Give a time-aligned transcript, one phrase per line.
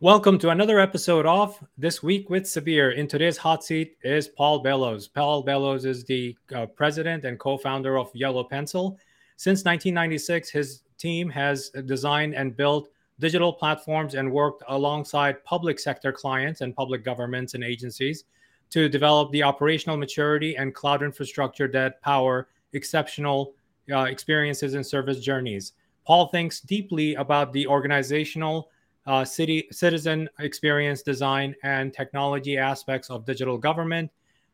[0.00, 2.96] Welcome to another episode of This Week with Sabir.
[2.96, 5.06] In today's hot seat is Paul Bellows.
[5.06, 8.98] Paul Bellows is the uh, president and co founder of Yellow Pencil.
[9.36, 12.88] Since 1996, his team has designed and built
[13.20, 18.24] digital platforms and worked alongside public sector clients and public governments and agencies
[18.70, 23.54] to develop the operational maturity and cloud infrastructure that power exceptional
[23.92, 25.72] uh, experiences and service journeys.
[26.04, 28.70] Paul thinks deeply about the organizational
[29.06, 34.10] uh, city citizen experience design and technology aspects of digital government,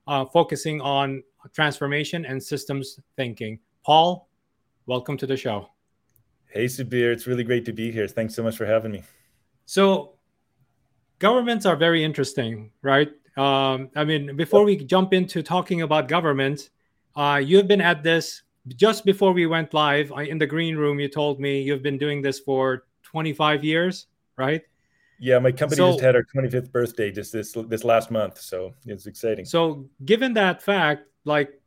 [0.07, 3.59] uh, focusing on transformation and systems thinking.
[3.85, 4.29] Paul,
[4.87, 5.71] welcome to the show.
[6.47, 8.09] Hey, Sabir, it's really great to be here.
[8.09, 9.05] Thanks so much for having me.
[9.67, 10.15] So,
[11.21, 13.09] governments are very interesting, right?
[13.37, 16.71] Um, I mean, before we jump into talking about government,
[17.15, 18.43] uh, you've been at this
[18.77, 20.99] just before we went live in the green room.
[20.99, 24.07] You told me you've been doing this for 25 years
[24.41, 24.63] right?
[25.19, 28.73] Yeah, my company so, just had our 25th birthday just this this last month, so
[28.87, 29.45] it's exciting.
[29.45, 31.61] So, given that fact, like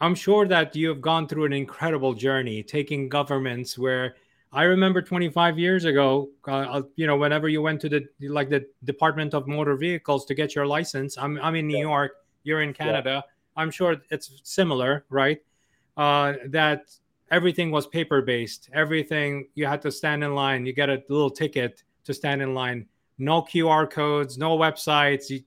[0.00, 4.16] I'm sure that you have gone through an incredible journey taking governments where
[4.52, 8.48] I remember 25 years ago, uh, uh, you know, whenever you went to the like
[8.50, 11.92] the Department of Motor Vehicles to get your license, I'm I'm in New yeah.
[11.94, 13.22] York, you're in Canada.
[13.22, 13.62] Yeah.
[13.62, 15.38] I'm sure it's similar, right?
[15.96, 16.90] Uh, that
[17.30, 18.70] everything was paper based.
[18.72, 20.66] Everything you had to stand in line.
[20.66, 22.86] You get a little ticket to stand in line.
[23.18, 25.44] No QR codes, no websites.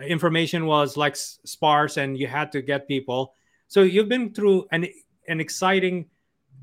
[0.00, 3.34] information was like sparse, and you had to get people.
[3.68, 4.86] So you've been through an
[5.28, 6.06] an exciting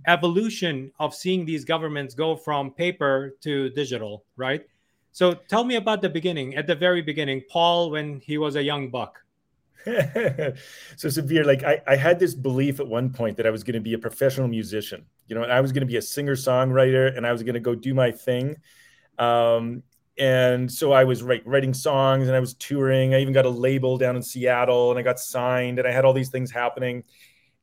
[0.07, 4.65] evolution of seeing these governments go from paper to digital, right?
[5.11, 6.55] So tell me about the beginning.
[6.55, 9.19] At the very beginning, Paul, when he was a young buck.
[9.85, 13.73] so Sabir like I, I had this belief at one point that I was going
[13.73, 16.35] to be a professional musician, you know, and I was going to be a singer
[16.35, 18.55] songwriter and I was going to go do my thing.
[19.19, 19.83] Um,
[20.17, 23.15] and so I was write, writing songs and I was touring.
[23.15, 26.05] I even got a label down in Seattle and I got signed and I had
[26.05, 27.03] all these things happening.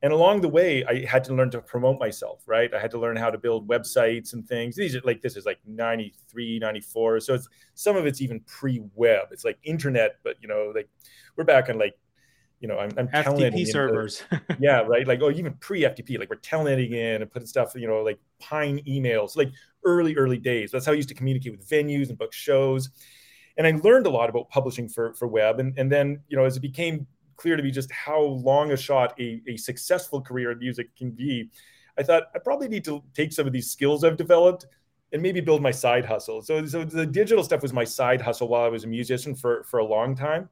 [0.02, 2.72] And along the way, I had to learn to promote myself, right?
[2.74, 4.74] I had to learn how to build websites and things.
[4.74, 7.20] These are like, this is like 93, 94.
[7.20, 9.28] So it's some of it's even pre web.
[9.30, 10.88] It's like internet, but you know, like
[11.36, 11.97] we're back on like
[12.60, 14.22] you know, I'm, I'm FTP servers.
[14.58, 15.06] yeah, right.
[15.06, 18.19] Like, oh, even pre FTP, like we're telnetting in and putting stuff, you know, like
[18.38, 19.50] Pine emails, like
[19.84, 20.70] early, early days.
[20.70, 22.91] That's how I used to communicate with venues and book shows.
[23.56, 25.60] And I learned a lot about publishing for, for web.
[25.60, 28.76] And, and then, you know, as it became clear to me just how long a
[28.76, 31.50] shot a, a successful career in music can be,
[31.98, 34.66] I thought I probably need to take some of these skills I've developed
[35.12, 36.41] and maybe build my side hustle.
[36.42, 39.64] So, so the digital stuff was my side hustle while I was a musician for,
[39.64, 40.48] for a long time.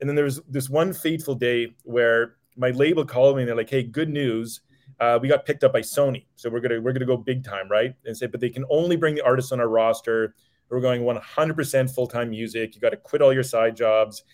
[0.00, 3.56] And then there was this one fateful day where my label called me and they're
[3.56, 4.60] like, "Hey, good news,
[5.00, 7.68] uh, we got picked up by Sony, so we're gonna we're gonna go big time,
[7.68, 10.34] right?" And say, but they can only bring the artists on our roster.
[10.70, 12.74] We're going 100% full time music.
[12.74, 14.24] You got to quit all your side jobs.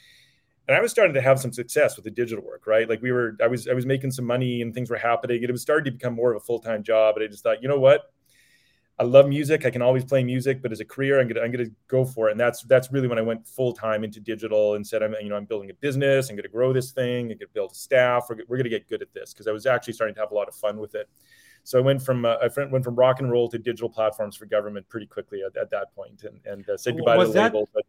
[0.69, 2.89] And I was starting to have some success with the digital work, right?
[2.89, 5.43] Like we were, I was, I was making some money and things were happening.
[5.43, 7.17] It was starting to become more of a full time job.
[7.17, 8.13] And I just thought, you know what?
[9.01, 9.65] I love music.
[9.65, 12.29] I can always play music, but as a career, I'm gonna I'm gonna go for
[12.29, 12.33] it.
[12.33, 15.31] And that's that's really when I went full time into digital and said, I'm you
[15.31, 16.29] know I'm building a business.
[16.29, 17.33] I'm gonna grow this thing.
[17.33, 18.27] I'm gonna build a staff.
[18.29, 20.35] We're, we're gonna get good at this because I was actually starting to have a
[20.35, 21.09] lot of fun with it.
[21.65, 24.45] So I went from uh, I went from rock and roll to digital platforms for
[24.45, 27.39] government pretty quickly at, at that point, and and uh, said goodbye was to the
[27.39, 27.69] that, label.
[27.73, 27.85] But,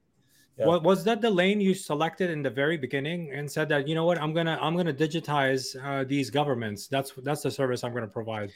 [0.58, 0.66] yeah.
[0.66, 4.06] Was that the lane you selected in the very beginning and said that you know
[4.06, 6.88] what I'm gonna I'm gonna digitize uh, these governments?
[6.88, 8.54] That's that's the service I'm gonna provide.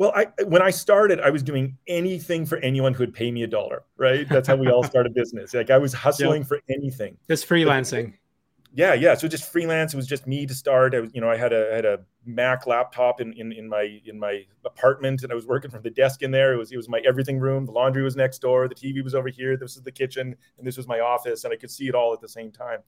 [0.00, 3.42] Well, I when I started, I was doing anything for anyone who would pay me
[3.42, 3.82] a dollar.
[3.98, 4.26] Right?
[4.26, 5.52] That's how we all started business.
[5.52, 6.48] Like I was hustling yep.
[6.48, 7.18] for anything.
[7.28, 8.14] Just freelancing.
[8.72, 9.14] Yeah, yeah.
[9.14, 9.92] So just freelance.
[9.92, 10.94] It was just me to start.
[10.94, 13.68] I was, you know, I had a I had a Mac laptop in, in in
[13.68, 16.54] my in my apartment, and I was working from the desk in there.
[16.54, 17.66] It was it was my everything room.
[17.66, 18.68] The laundry was next door.
[18.68, 19.58] The TV was over here.
[19.58, 22.14] This was the kitchen, and this was my office, and I could see it all
[22.14, 22.78] at the same time.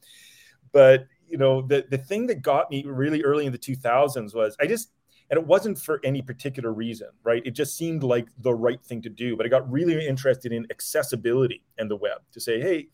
[0.72, 4.56] But you know, the the thing that got me really early in the 2000s was
[4.58, 4.92] I just
[5.30, 9.00] and it wasn't for any particular reason right it just seemed like the right thing
[9.02, 12.86] to do but i got really interested in accessibility and the web to say hey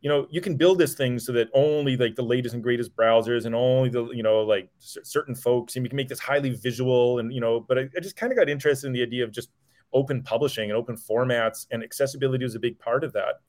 [0.00, 2.94] you know you can build this thing so that only like the latest and greatest
[2.96, 6.20] browsers and only the you know like c- certain folks and we can make this
[6.20, 9.02] highly visual and you know but i, I just kind of got interested in the
[9.02, 9.50] idea of just
[9.92, 13.40] open publishing and open formats and accessibility was a big part of that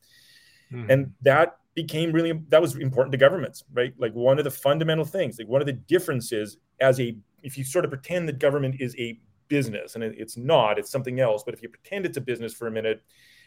[0.71, 0.89] mm-hmm.
[0.89, 3.93] and that became really that was important to governments right?
[3.97, 7.63] Like one of the fundamental things like one of the differences as a if you
[7.63, 11.53] sort of pretend that government is a business and it's not it's something else but
[11.53, 13.03] if you pretend it's a business for a minute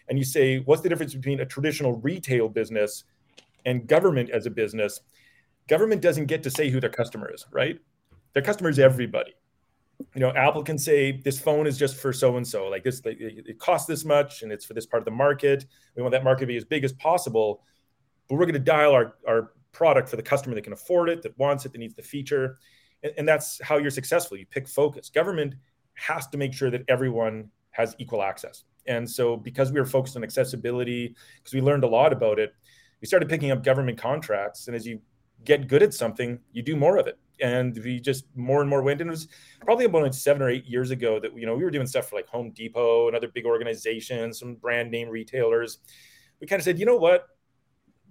[0.09, 3.05] and you say what's the difference between a traditional retail business
[3.65, 5.01] and government as a business?
[5.69, 7.79] Government doesn't get to say who their customer is right?
[8.35, 9.35] Their customer is everybody.
[10.15, 13.01] You know, Apple can say this phone is just for so and so, like this,
[13.05, 15.65] it costs this much, and it's for this part of the market.
[15.95, 17.63] We want that market to be as big as possible,
[18.29, 21.23] but we're going to dial our our product for the customer that can afford it,
[21.23, 22.57] that wants it, that needs the feature,
[23.03, 24.37] and, and that's how you're successful.
[24.37, 25.11] You pick focus.
[25.11, 25.55] Government
[25.95, 30.17] has to make sure that everyone has equal access, and so because we were focused
[30.17, 32.55] on accessibility, because we learned a lot about it,
[33.01, 35.01] we started picking up government contracts, and as you
[35.45, 38.83] get good at something, you do more of it and we just more and more
[38.83, 39.01] went.
[39.01, 39.29] And it was
[39.61, 42.09] probably about like seven or eight years ago that you know we were doing stuff
[42.09, 45.79] for like Home Depot and other big organizations, some brand name retailers.
[46.41, 47.27] We kind of said, you know what?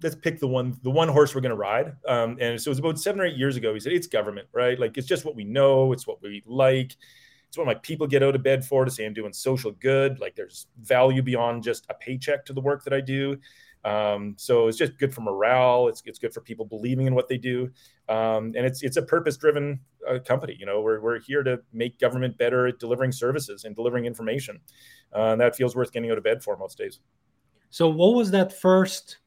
[0.04, 1.96] Let's pick the one the one horse we're going to ride.
[2.06, 3.74] Um, and so it was about seven or eight years ago.
[3.74, 4.78] He said it's government, right?
[4.78, 5.92] Like it's just what we know.
[5.92, 6.94] It's what we like.
[7.48, 10.20] It's what my people get out of bed for to say I'm doing social good.
[10.20, 13.38] Like there's value beyond just a paycheck to the work that I do.
[13.84, 15.88] Um, so it's just good for morale.
[15.88, 17.70] It's, it's good for people believing in what they do.
[18.08, 19.78] Um, and it's, it's a purpose driven
[20.08, 20.56] uh, company.
[20.58, 24.60] You know, we're, we're here to make government better at delivering services and delivering information.
[25.14, 27.00] Uh, and that feels worth getting out of bed for most days.
[27.70, 29.18] So what was that first?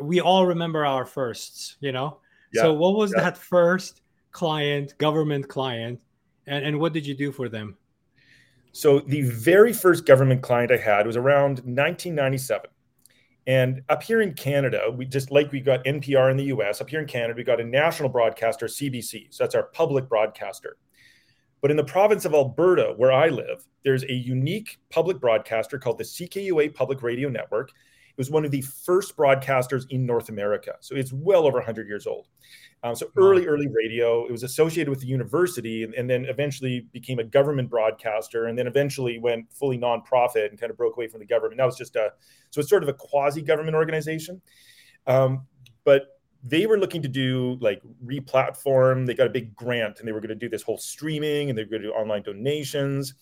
[0.00, 2.18] We all remember our firsts, you know?
[2.52, 2.62] Yeah.
[2.62, 3.24] So what was yeah.
[3.24, 6.00] that first client, government client,
[6.46, 7.76] and, and what did you do for them?
[8.72, 12.70] So the very first government client I had was around 1997.
[13.46, 16.88] And up here in Canada, we just like we got NPR in the US, up
[16.88, 19.28] here in Canada, we got a national broadcaster, CBC.
[19.30, 20.76] So that's our public broadcaster.
[21.60, 25.98] But in the province of Alberta, where I live, there's a unique public broadcaster called
[25.98, 27.70] the CKUA Public Radio Network.
[28.14, 30.76] It was one of the first broadcasters in North America.
[30.78, 32.28] So it's well over 100 years old.
[32.84, 34.24] Um, so early, early radio.
[34.24, 38.56] It was associated with the university and, and, then eventually became a government broadcaster and
[38.56, 41.58] then eventually went fully nonprofit and kind of broke away from the government.
[41.58, 42.12] That was just a,
[42.50, 44.40] so it's sort of a quasi government organization.
[45.08, 45.46] Um,
[45.82, 49.06] but they were looking to do like re-platform.
[49.06, 51.58] They got a big grant and they were going to do this whole streaming and
[51.58, 53.14] they were going to do online donations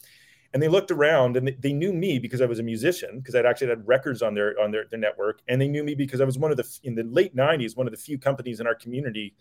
[0.53, 3.47] and they looked around and they knew me because I was a musician because I'd
[3.47, 6.25] actually had records on their on their, their network and they knew me because I
[6.25, 8.75] was one of the in the late 90s one of the few companies in our
[8.75, 9.35] community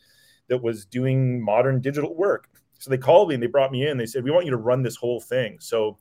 [0.48, 2.50] that was doing modern digital work
[2.80, 4.58] so they called me and they brought me in they said we want you to
[4.58, 5.98] run this whole thing so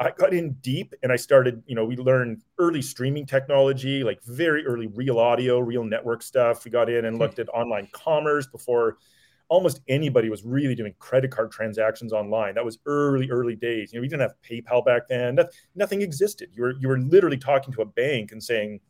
[0.00, 4.22] I got in deep and I started, you know, we learned early streaming technology, like
[4.22, 6.64] very early real audio, real network stuff.
[6.64, 7.22] We got in and hmm.
[7.22, 8.98] looked at online commerce before
[9.48, 12.54] almost anybody was really doing credit card transactions online.
[12.54, 13.92] That was early, early days.
[13.92, 15.36] You know, we didn't have PayPal back then.
[15.36, 16.50] Nothing, nothing existed.
[16.52, 18.80] You were you were literally talking to a bank and saying,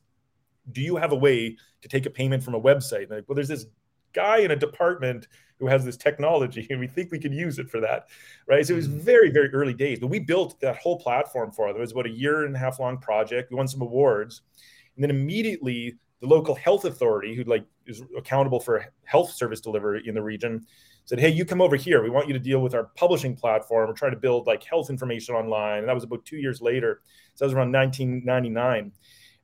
[0.72, 3.36] "Do you have a way to take a payment from a website?" And like, well,
[3.36, 3.66] there's this
[4.12, 5.28] guy in a department
[5.58, 8.08] who has this technology, and we think we could use it for that,
[8.46, 8.66] right?
[8.66, 9.00] So it was mm-hmm.
[9.00, 10.00] very, very early days.
[10.00, 11.76] But we built that whole platform for them.
[11.76, 13.50] It was about a year and a half long project.
[13.50, 14.42] We won some awards,
[14.96, 20.02] and then immediately the local health authority, who like is accountable for health service delivery
[20.06, 20.66] in the region,
[21.04, 22.02] said, "Hey, you come over here.
[22.02, 23.88] We want you to deal with our publishing platform.
[23.88, 27.02] We're trying to build like health information online." And that was about two years later.
[27.34, 28.92] So that was around 1999.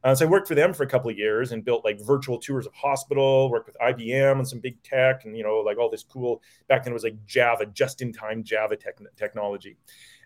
[0.03, 2.39] Uh, so I worked for them for a couple of years and built like virtual
[2.39, 3.51] tours of hospital.
[3.51, 6.43] Worked with IBM and some big tech, and you know, like all this cool.
[6.69, 9.79] Back then it was like Java, just-in-time Java tech- technology.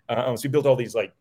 [0.09, 1.13] Uh, so we built all these like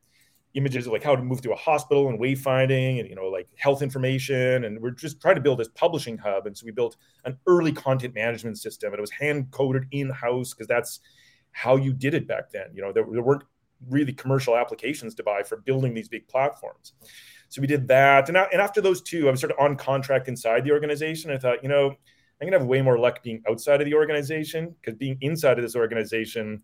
[0.54, 3.48] images of like how to move to a hospital and wayfinding and you know like
[3.56, 4.64] health information.
[4.64, 6.46] And we're just trying to build this publishing hub.
[6.46, 10.10] And so we built an early content management system and it was hand coded in
[10.10, 11.00] house because that's
[11.52, 12.66] how you did it back then.
[12.74, 13.44] You know there, there, weren't
[13.88, 16.94] really commercial applications to buy for building these big platforms.
[17.48, 18.28] So we did that.
[18.28, 21.30] And, I, and after those two i was sort of on contract inside the organization.
[21.30, 23.94] I thought you know i'm going to have way more luck being outside of the
[23.94, 26.62] organization because being inside of this organization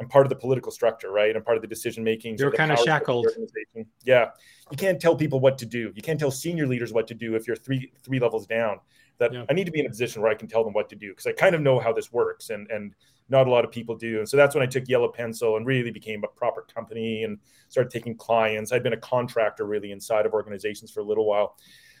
[0.00, 1.36] I'm part of the political structure, right?
[1.36, 2.38] I'm part of the decision making.
[2.38, 3.26] You're kind of shackled.
[3.26, 4.30] Of yeah,
[4.70, 5.92] you can't tell people what to do.
[5.94, 8.80] You can't tell senior leaders what to do if you're three three levels down.
[9.18, 9.44] That yeah.
[9.50, 11.10] I need to be in a position where I can tell them what to do
[11.10, 12.94] because I kind of know how this works, and and
[13.28, 14.18] not a lot of people do.
[14.18, 17.38] And so that's when I took Yellow Pencil and really became a proper company and
[17.68, 18.72] started taking clients.
[18.72, 21.56] I'd been a contractor really inside of organizations for a little while.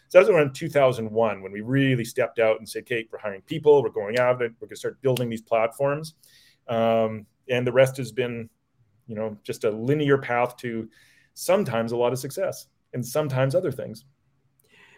[0.08, 3.42] So that was around 2001 when we really stepped out and said, "Okay, we're hiring
[3.42, 3.82] people.
[3.82, 4.40] We're going out.
[4.40, 6.14] We're going to start building these platforms."
[6.66, 8.48] Um, and the rest has been
[9.06, 10.88] you know just a linear path to
[11.34, 14.04] sometimes a lot of success and sometimes other things.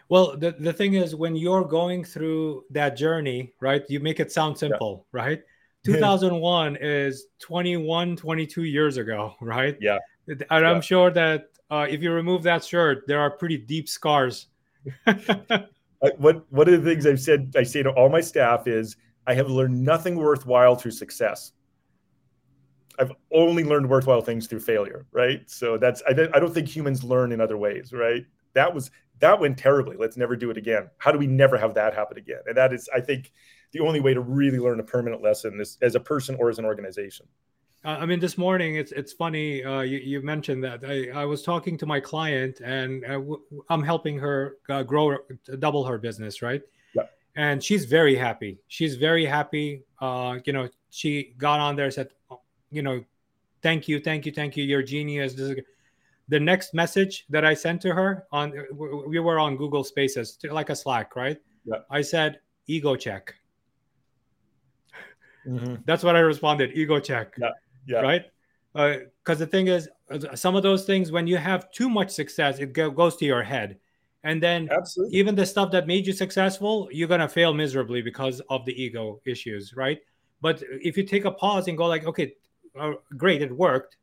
[0.09, 4.31] Well the, the thing is when you're going through that journey right you make it
[4.31, 5.21] sound simple yeah.
[5.21, 5.43] right
[5.85, 9.77] 2001 is 21 22 years ago right?
[9.81, 9.99] Yeah.
[10.29, 14.49] And i'm sure that uh, if you remove that shirt there are pretty deep scars.
[16.19, 18.97] What one of the things i've said i say to all my staff is
[19.29, 21.53] i have learned nothing worthwhile through success
[22.99, 25.49] I've only learned worthwhile things through failure, right?
[25.51, 28.25] So that's I, I don't think humans learn in other ways, right?
[28.55, 29.97] That was that went terribly.
[29.97, 30.91] Let's never do it again.
[30.99, 32.41] How do we never have that happen again?
[32.47, 33.33] And that is, I think,
[33.71, 36.59] the only way to really learn a permanent lesson is as a person or as
[36.59, 37.27] an organization.
[37.85, 39.65] I mean, this morning it's it's funny.
[39.65, 43.21] Uh, you, you mentioned that I, I was talking to my client and uh,
[43.69, 45.17] I'm helping her uh, grow,
[45.59, 46.63] double her business, right?
[46.95, 47.03] Yeah.
[47.35, 48.59] And she's very happy.
[48.69, 49.83] She's very happy.
[50.01, 52.11] Uh, you know, she got on there said,
[52.73, 53.05] you know,
[53.63, 54.65] thank you, thank you, thank you.
[54.65, 55.35] You're genius.
[56.29, 58.53] The next message that I sent to her on
[59.07, 61.39] we were on Google Spaces, like a Slack, right?
[61.65, 61.79] Yeah.
[61.91, 63.35] I said ego check.
[65.47, 65.77] Mm-hmm.
[65.85, 66.73] That's what I responded.
[66.75, 67.35] Ego check.
[67.39, 67.51] Yeah
[67.87, 68.01] yeah.
[68.01, 68.25] right
[68.75, 72.11] because uh, the thing is uh, some of those things when you have too much
[72.11, 73.79] success it go- goes to your head
[74.25, 75.19] and then Absolutely.
[75.19, 78.83] even the stuff that made you successful you're going to fail miserably because of the
[78.83, 80.01] ego issues right
[80.41, 82.35] but if you take a pause and go like okay
[82.79, 83.97] uh, great it worked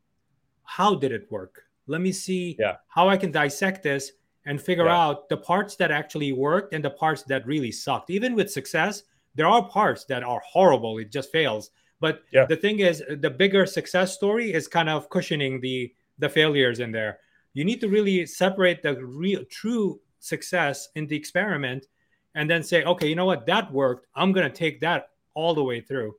[0.64, 2.76] how did it work let me see yeah.
[2.88, 4.12] how i can dissect this
[4.46, 4.98] and figure yeah.
[4.98, 9.02] out the parts that actually worked and the parts that really sucked even with success
[9.34, 12.46] there are parts that are horrible it just fails but yeah.
[12.46, 16.90] the thing is, the bigger success story is kind of cushioning the the failures in
[16.92, 17.18] there.
[17.52, 21.86] You need to really separate the real true success in the experiment,
[22.34, 24.06] and then say, okay, you know what, that worked.
[24.14, 26.16] I'm gonna take that all the way through.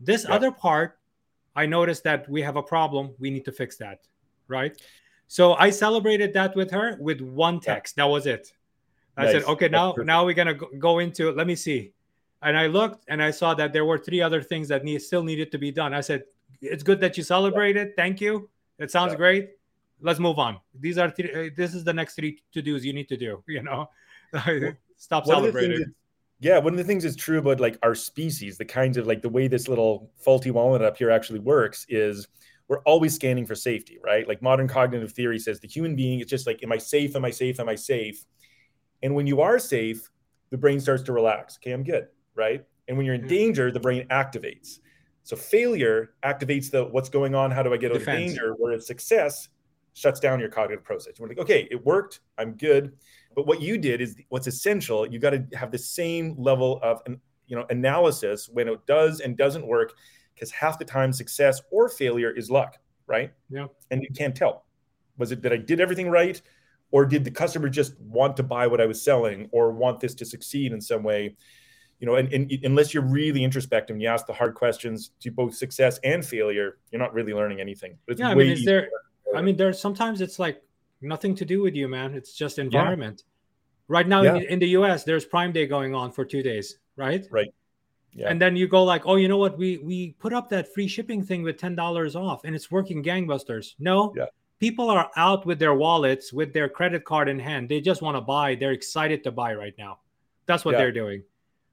[0.00, 0.34] This yeah.
[0.34, 0.97] other part,
[1.62, 3.14] I noticed that we have a problem.
[3.18, 3.98] We need to fix that,
[4.46, 4.72] right?
[5.26, 7.94] So I celebrated that with her with one text.
[7.96, 8.04] Yeah.
[8.04, 8.52] That was it.
[9.16, 9.32] I nice.
[9.32, 11.32] said, okay, now now we're gonna go into.
[11.32, 11.92] Let me see
[12.42, 15.22] and I looked and I saw that there were three other things that need still
[15.22, 15.92] needed to be done.
[15.92, 16.24] I said,
[16.60, 17.96] "It's good that you celebrated.
[17.96, 18.48] Thank you.
[18.78, 19.18] It sounds yeah.
[19.18, 19.50] great.
[20.00, 20.58] Let's move on.
[20.78, 23.42] These are three, uh, this is the next three to dos you need to do.
[23.48, 23.90] You know,
[24.96, 25.94] stop celebrating."
[26.40, 29.22] Yeah, one of the things that's true about like our species, the kinds of like
[29.22, 32.28] the way this little faulty walnut up here actually works is
[32.68, 34.28] we're always scanning for safety, right?
[34.28, 37.16] Like modern cognitive theory says the human being is just like, am I safe?
[37.16, 37.58] Am I safe?
[37.58, 38.24] Am I safe?
[39.02, 40.10] And when you are safe,
[40.50, 41.56] the brain starts to relax.
[41.56, 42.64] Okay, I'm good right?
[42.86, 43.28] And when you're in hmm.
[43.28, 44.78] danger, the brain activates.
[45.24, 48.32] So failure activates the what's going on, how do I get out Defense.
[48.32, 48.54] of danger?
[48.56, 49.50] Whereas success
[49.92, 51.14] shuts down your cognitive process.
[51.18, 52.92] You're like, okay, it worked, I'm good.
[53.38, 55.06] But what you did is what's essential.
[55.06, 57.00] You got to have the same level of
[57.46, 59.94] you know analysis when it does and doesn't work,
[60.34, 63.32] because half the time success or failure is luck, right?
[63.48, 63.66] Yeah.
[63.92, 64.64] And you can't tell.
[65.18, 66.42] Was it that I did everything right?
[66.90, 70.16] Or did the customer just want to buy what I was selling or want this
[70.16, 71.36] to succeed in some way?
[72.00, 75.30] you know, and, and, unless you're really introspective and you ask the hard questions to
[75.30, 77.98] both success and failure, you're not really learning anything.
[78.16, 78.88] yeah, I mean, is there?
[79.36, 80.60] I mean, there's sometimes it's like
[81.00, 82.14] nothing to do with you, man.
[82.14, 83.22] It's just environment.
[83.88, 84.36] Right now yeah.
[84.36, 87.26] in, in, the U.S., there's Prime Day going on for two days, right?
[87.30, 87.52] Right.
[88.12, 88.28] Yeah.
[88.28, 89.56] And then you go like, oh, you know what?
[89.56, 93.02] We we put up that free shipping thing with ten dollars off, and it's working
[93.02, 93.74] gangbusters.
[93.78, 94.26] No, yeah.
[94.58, 97.68] people are out with their wallets, with their credit card in hand.
[97.68, 98.54] They just want to buy.
[98.56, 100.00] They're excited to buy right now.
[100.46, 100.78] That's what yeah.
[100.78, 101.22] they're doing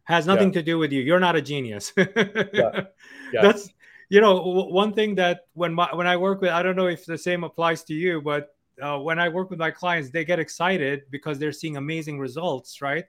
[0.05, 1.01] has nothing to do with you.
[1.01, 1.91] You're not a genius.
[1.97, 2.85] yeah.
[3.33, 3.41] Yeah.
[3.41, 3.69] That's
[4.07, 7.05] you know one thing that when my when I work with I don't know if
[7.05, 10.39] the same applies to you, but uh, when I work with my clients, they get
[10.39, 13.05] excited because they're seeing amazing results, right?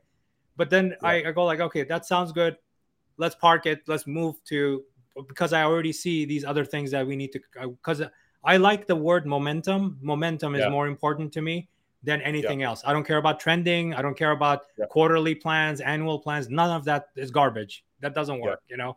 [0.57, 1.09] But then yeah.
[1.09, 2.57] I, I go like, okay, that sounds good.
[3.17, 3.83] Let's park it.
[3.87, 4.85] Let's move to
[5.29, 8.03] because I already see these other things that we need to because
[8.45, 9.99] I like the word momentum.
[10.03, 10.69] Momentum is yeah.
[10.69, 11.69] more important to me
[12.03, 12.83] than anything else.
[12.85, 13.95] I don't care about trending.
[13.95, 16.49] I don't care about quarterly plans, annual plans.
[16.49, 17.85] None of that is garbage.
[18.01, 18.61] That doesn't work.
[18.69, 18.97] You know,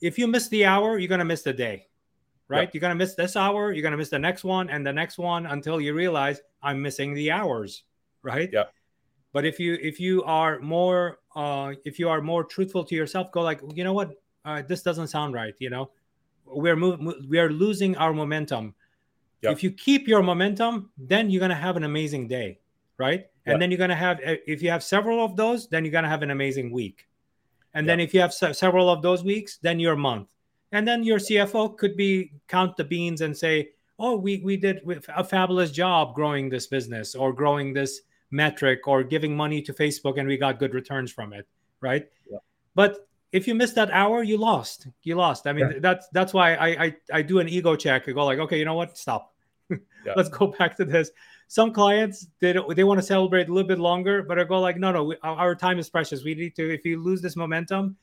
[0.00, 1.86] if you miss the hour, you're gonna miss the day,
[2.48, 2.70] right?
[2.72, 3.72] You're gonna miss this hour.
[3.72, 7.14] You're gonna miss the next one and the next one until you realize I'm missing
[7.14, 7.84] the hours,
[8.22, 8.50] right?
[8.52, 8.64] Yeah.
[9.32, 13.30] But if you if you are more uh, if you are more truthful to yourself,
[13.30, 14.14] go like, you know what,
[14.44, 15.54] uh, this doesn't sound right.
[15.58, 15.90] You know,
[16.44, 18.74] we're mo- we are losing our momentum
[19.42, 19.52] Yep.
[19.52, 22.58] If you keep your momentum, then you're going to have an amazing day,
[22.98, 23.26] right?
[23.46, 25.92] And then you're going to have, eh, if you have several of those, then you're
[25.92, 27.06] going to have an amazing week.
[27.72, 27.92] And yep.
[27.92, 30.34] then if you have se- several of those weeks, then your month.
[30.72, 34.80] And then your CFO could be count the beans and say, oh, we, we did
[35.16, 40.18] a fabulous job growing this business or growing this metric or giving money to Facebook
[40.18, 41.46] and we got good returns from it,
[41.80, 42.06] right?
[42.78, 44.86] But if you missed that hour, you lost.
[45.02, 45.48] You lost.
[45.48, 45.78] I mean, yeah.
[45.80, 48.08] that's that's why I, I I do an ego check.
[48.08, 48.96] I go like, okay, you know what?
[48.96, 49.34] Stop.
[49.70, 49.78] yeah.
[50.14, 51.10] Let's go back to this.
[51.48, 54.78] Some clients they they want to celebrate a little bit longer, but I go like,
[54.78, 56.22] no, no, we, our time is precious.
[56.22, 56.72] We need to.
[56.72, 57.96] If you lose this momentum,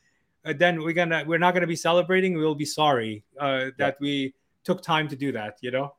[0.52, 2.34] then we're gonna we're not gonna be celebrating.
[2.34, 4.00] We will be sorry uh, that yeah.
[4.00, 4.34] we
[4.64, 5.58] took time to do that.
[5.60, 5.94] You know.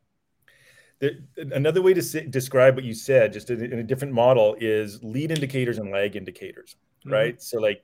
[0.99, 1.19] The,
[1.53, 5.03] another way to say, describe what you said, just in, in, a different model, is
[5.03, 7.13] lead indicators and lag indicators, mm-hmm.
[7.13, 7.41] right?
[7.41, 7.83] So, like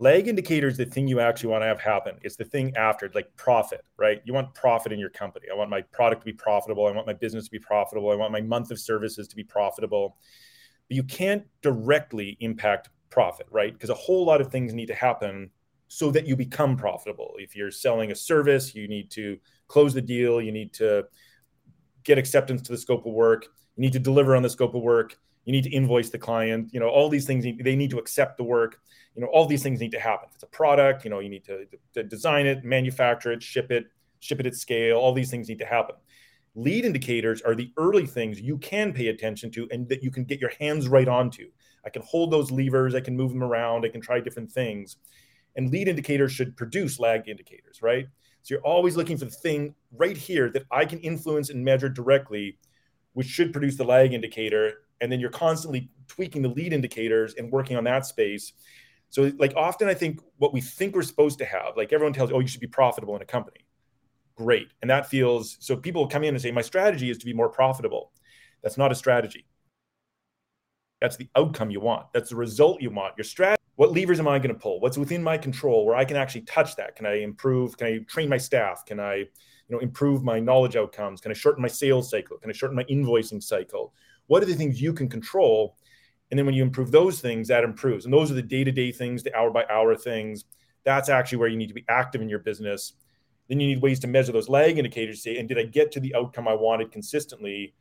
[0.00, 2.14] Lag indicator is the thing you actually want to have happen.
[2.22, 4.22] It's the thing after, like profit, right?
[4.24, 5.48] You want profit in your company.
[5.52, 6.86] I want my product to be profitable.
[6.86, 8.10] I want my business to be profitable.
[8.10, 10.16] I want my month of services to be profitable.
[10.88, 13.74] But you can't directly impact profit, right?
[13.74, 15.50] Because a whole lot of things need to happen
[15.92, 17.34] so that you become profitable.
[17.38, 21.04] If you're selling a service, you need to close the deal, you need to
[22.04, 24.82] get acceptance to the scope of work, you need to deliver on the scope of
[24.82, 27.98] work, you need to invoice the client, you know, all these things they need to
[27.98, 28.80] accept the work.
[29.16, 30.28] You know, all these things need to happen.
[30.28, 33.72] If it's a product, you know, you need to, to design it, manufacture it, ship
[33.72, 33.86] it,
[34.20, 34.96] ship it at scale.
[34.96, 35.96] All these things need to happen.
[36.54, 40.22] Lead indicators are the early things you can pay attention to and that you can
[40.22, 41.50] get your hands right onto.
[41.84, 44.98] I can hold those levers, I can move them around, I can try different things.
[45.60, 48.06] And lead indicators should produce lag indicators, right?
[48.42, 51.90] So you're always looking for the thing right here that I can influence and measure
[51.90, 52.58] directly,
[53.12, 54.84] which should produce the lag indicator.
[55.02, 58.54] And then you're constantly tweaking the lead indicators and working on that space.
[59.10, 62.32] So, like, often I think what we think we're supposed to have, like everyone tells
[62.32, 63.66] oh, you should be profitable in a company
[64.40, 64.68] great.
[64.80, 67.50] And that feels so people come in and say, my strategy is to be more
[67.50, 68.10] profitable.
[68.62, 69.44] That's not a strategy.
[71.02, 72.06] That's the outcome you want.
[72.14, 73.14] That's the result you want.
[73.18, 74.78] Your strategy, what levers am I going to pull?
[74.78, 76.96] What's within my control where I can actually touch that?
[76.96, 77.78] Can I improve?
[77.78, 78.84] Can I train my staff?
[78.84, 79.26] Can I, you
[79.70, 81.22] know, improve my knowledge outcomes?
[81.22, 82.36] Can I shorten my sales cycle?
[82.36, 83.94] Can I shorten my invoicing cycle?
[84.26, 85.78] What are the things you can control?
[86.30, 88.04] And then when you improve those things, that improves.
[88.04, 90.44] And those are the day-to-day things, the hour by hour things.
[90.84, 92.92] That's actually where you need to be active in your business
[93.48, 95.16] then you need ways to measure those lag indicators.
[95.16, 97.74] To say, and did I get to the outcome I wanted consistently?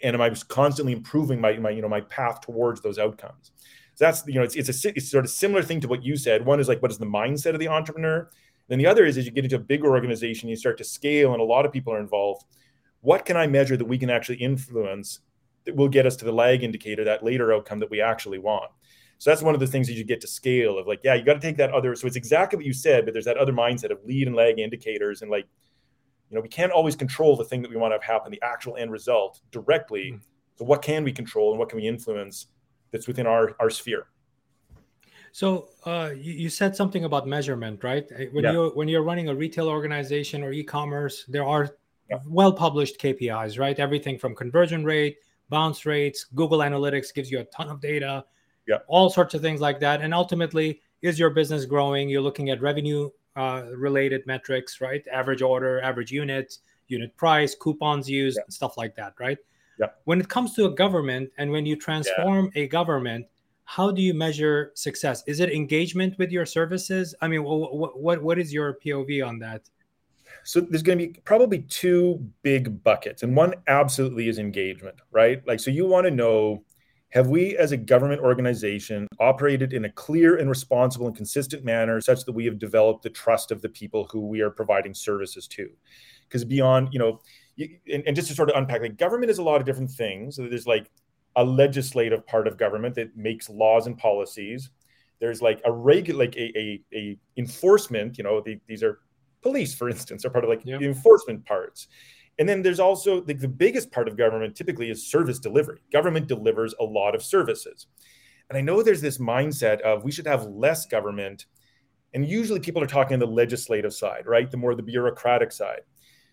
[0.00, 3.50] And am I constantly improving my, my you know my path towards those outcomes?
[3.98, 6.16] So that's you know it's it's a it's sort of similar thing to what you
[6.16, 6.46] said.
[6.46, 8.30] One is like what is the mindset of the entrepreneur.
[8.68, 11.32] Then the other is as you get into a bigger organization, you start to scale,
[11.32, 12.44] and a lot of people are involved.
[13.00, 15.18] What can I measure that we can actually influence
[15.64, 18.70] that will get us to the lag indicator, that later outcome that we actually want?
[19.18, 21.24] So that's one of the things that you get to scale of like, yeah, you
[21.24, 21.96] got to take that other.
[21.96, 24.60] So it's exactly what you said, but there's that other mindset of lead and lag
[24.60, 25.22] indicators.
[25.22, 25.48] And like,
[26.30, 28.42] you know, we can't always control the thing that we want to have happen, the
[28.42, 30.12] actual end result directly.
[30.12, 30.22] Mm-hmm.
[30.54, 32.46] So what can we control and what can we influence
[32.90, 34.06] that's within our, our sphere?
[35.32, 38.06] So uh, you, you, said something about measurement, right?
[38.10, 38.52] Uh, when yeah.
[38.52, 41.76] you're when you're running a retail organization or e-commerce, there are
[42.10, 42.18] yeah.
[42.26, 43.78] well-published KPIs, right?
[43.78, 45.18] Everything from conversion rate,
[45.50, 48.24] bounce rates, Google Analytics gives you a ton of data
[48.68, 48.78] yeah.
[48.86, 50.02] all sorts of things like that.
[50.02, 52.08] And ultimately, is your business growing?
[52.08, 55.04] You're looking at revenue uh, related metrics, right?
[55.10, 58.44] Average order, average unit, unit price, coupons used, yeah.
[58.50, 59.38] stuff like that, right?
[59.78, 59.86] Yeah.
[60.04, 62.62] When it comes to a government and when you transform yeah.
[62.62, 63.26] a government,
[63.64, 65.22] how do you measure success?
[65.26, 67.14] Is it engagement with your services?
[67.20, 69.68] I mean, what what, what is your POV on that?
[70.44, 75.46] So there's going to be probably two big buckets, and one absolutely is engagement, right?
[75.46, 76.64] Like, so you want to know
[77.10, 82.00] have we, as a government organization, operated in a clear and responsible and consistent manner
[82.02, 85.48] such that we have developed the trust of the people who we are providing services
[85.48, 85.70] to?
[86.26, 87.20] Because beyond, you know,
[87.58, 90.36] and, and, just to sort of unpack, like government is a lot of different things.
[90.36, 90.90] So there's like
[91.36, 94.70] a legislative part of government that makes laws and policies.
[95.20, 98.18] There's like a regular, like a, a, a enforcement.
[98.18, 99.00] You know, the, these are
[99.42, 101.88] police, for instance, are part of like the enforcement parts.
[102.38, 105.80] And then there's also like the biggest part of government typically is service delivery.
[105.92, 107.88] Government delivers a lot of services.
[108.48, 111.46] And I know there's this mindset of we should have less government.
[112.14, 114.50] And usually people are talking on the legislative side, right?
[114.50, 115.80] The more the bureaucratic side.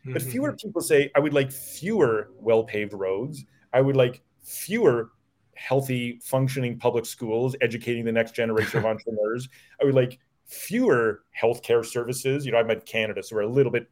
[0.05, 0.13] Mm-hmm.
[0.13, 3.43] But fewer people say, I would like fewer well paved roads.
[3.73, 5.11] I would like fewer
[5.55, 9.49] healthy, functioning public schools, educating the next generation of entrepreneurs.
[9.81, 12.45] I would like fewer healthcare services.
[12.45, 13.89] You know, I'm in Canada, so we're a little bit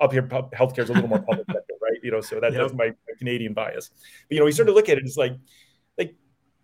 [0.00, 1.98] up here, healthcare is a little more public sector, right?
[2.02, 2.62] You know, so that, yep.
[2.62, 3.90] that's my, my, Canadian bias.
[4.28, 5.36] But you know, we sort of look at it as like,
[5.98, 6.14] like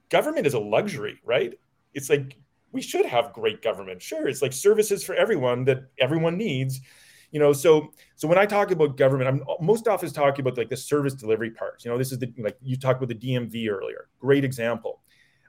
[0.09, 1.53] government is a luxury, right?
[1.93, 2.39] It's like
[2.73, 4.01] we should have great government.
[4.01, 6.81] Sure, it's like services for everyone that everyone needs.
[7.37, 10.71] You know, so so when I talk about government, I'm most often talking about like
[10.71, 11.85] the service delivery part.
[11.85, 14.09] You know, this is the like you talked about the DMV earlier.
[14.19, 15.03] Great example.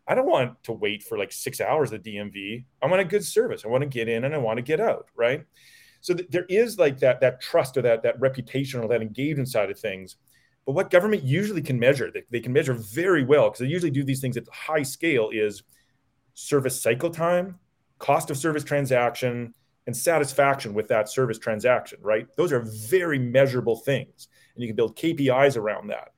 [0.05, 2.65] I don't want to wait for like six hours at DMV.
[2.81, 3.63] I want a good service.
[3.63, 5.45] I want to get in and I want to get out, right?
[6.01, 9.47] So th- there is like that that trust or that that reputation or that engagement
[9.47, 10.17] side of things.
[10.65, 13.91] But what government usually can measure, they, they can measure very well because they usually
[13.91, 15.63] do these things at high scale is
[16.33, 17.59] service cycle time,
[17.97, 19.53] cost of service transaction,
[19.87, 22.27] and satisfaction with that service transaction, right?
[22.35, 24.27] Those are very measurable things.
[24.53, 26.09] And you can build KPIs around that.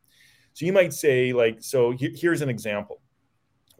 [0.53, 3.01] So you might say, like, so here's an example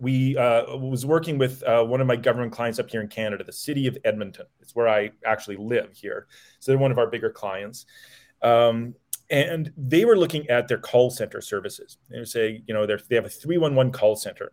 [0.02, 3.44] we uh, was working with uh, one of my government clients up here in Canada,
[3.44, 4.46] the city of Edmonton.
[4.62, 6.28] It's where I actually live here.
[6.60, 7.86] So they're one of our bigger clients.
[8.42, 8.96] Um,
[9.30, 11.98] and they were looking at their call center services.
[12.10, 14.52] They would say, you know, they have a 311 call center.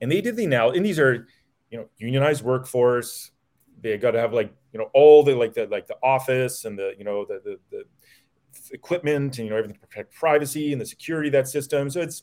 [0.00, 1.26] And they did the analysis, and these are,
[1.70, 3.30] you know, unionized workforce.
[3.80, 6.78] They got to have like, you know, all the like the like the office and
[6.78, 7.84] the, you know, the the, the
[8.72, 11.90] equipment and you know everything to protect privacy and the security of that system.
[11.90, 12.22] So it's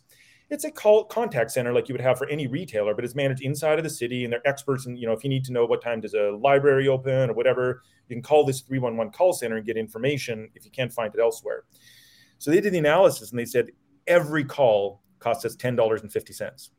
[0.50, 3.44] it's a call contact center like you would have for any retailer, but it's managed
[3.44, 4.88] inside of the city, and they're experts.
[4.88, 7.34] And you know, if you need to know what time does a library open or
[7.34, 11.14] whatever, you can call this 311 call center and get information if you can't find
[11.14, 11.66] it elsewhere.
[12.40, 13.72] So they did the analysis and they said
[14.08, 16.72] every call costs us ten dollars and fifty cents.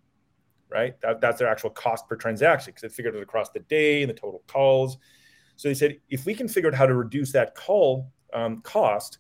[0.69, 4.03] Right, that, that's their actual cost per transaction because they figured it across the day
[4.03, 4.99] and the total calls.
[5.61, 9.19] So they said if we can figure out how to reduce that call um, cost,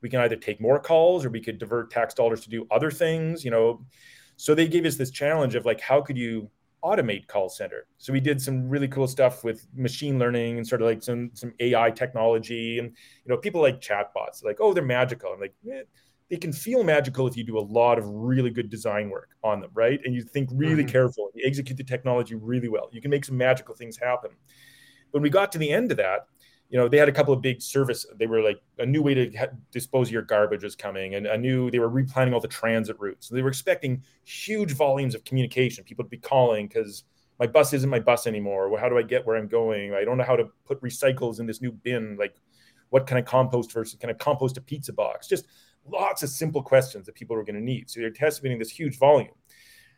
[0.00, 2.90] we can either take more calls or we could divert tax dollars to do other
[2.90, 3.84] things you know.
[4.36, 6.50] So they gave us this challenge of like how could you
[6.82, 7.86] automate call center?
[7.98, 11.30] So we did some really cool stuff with machine learning and sort of like some
[11.34, 15.34] some ai technology and you know people like chatbots like oh they're magical.
[15.34, 15.82] I'm like eh,
[16.30, 19.60] they can feel magical if you do a lot of really good design work on
[19.60, 20.00] them right?
[20.02, 20.92] And you think really mm-hmm.
[20.92, 22.88] careful you execute the technology really well.
[22.90, 24.30] You can make some magical things happen
[25.14, 26.26] when we got to the end of that
[26.74, 28.04] you know, they had a couple of big service.
[28.16, 31.24] They were like a new way to ha- dispose of your garbage was coming, and
[31.26, 33.28] a new they were replanning all the transit routes.
[33.28, 35.84] So they were expecting huge volumes of communication.
[35.84, 37.04] People to be calling because
[37.38, 38.76] my bus isn't my bus anymore.
[38.78, 39.94] How do I get where I'm going?
[39.94, 42.16] I don't know how to put recycles in this new bin.
[42.18, 42.34] Like,
[42.88, 45.28] what can I compost versus can I compost a pizza box?
[45.28, 45.46] Just
[45.86, 47.90] lots of simple questions that people were going to need.
[47.90, 49.34] So they're anticipating this huge volume.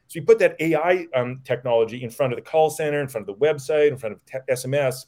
[0.09, 3.29] So you put that AI um, technology in front of the call center, in front
[3.29, 5.07] of the website, in front of te- SMS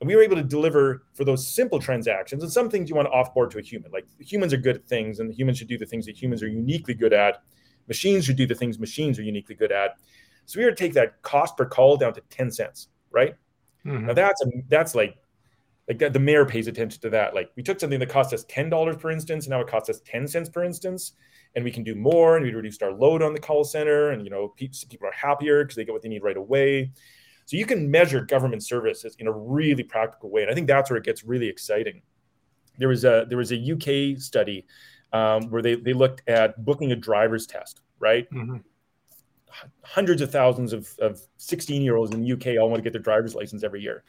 [0.00, 3.08] and we were able to deliver for those simple transactions and some things you want
[3.08, 3.90] to offboard to a human.
[3.90, 6.48] Like humans are good at things and humans should do the things that humans are
[6.48, 7.42] uniquely good at.
[7.88, 9.96] Machines should do the things machines are uniquely good at.
[10.46, 13.34] So we were to take that cost per call down to 10 cents, right?
[13.84, 14.06] Mm-hmm.
[14.06, 15.16] Now that's a, that's like
[15.88, 17.34] like the mayor pays attention to that.
[17.34, 19.88] Like we took something that cost us ten dollars per instance, and now it costs
[19.88, 21.12] us ten cents per instance,
[21.54, 24.24] and we can do more, and we reduced our load on the call center, and
[24.24, 26.90] you know people are happier because they get what they need right away.
[27.46, 30.90] So you can measure government services in a really practical way, and I think that's
[30.90, 32.02] where it gets really exciting.
[32.78, 34.66] There was a there was a UK study
[35.12, 38.30] um, where they they looked at booking a driver's test, right?
[38.30, 38.58] Mm-hmm.
[39.82, 42.92] Hundreds of thousands of, of 16 year olds in the UK all want to get
[42.92, 44.04] their driver's license every year.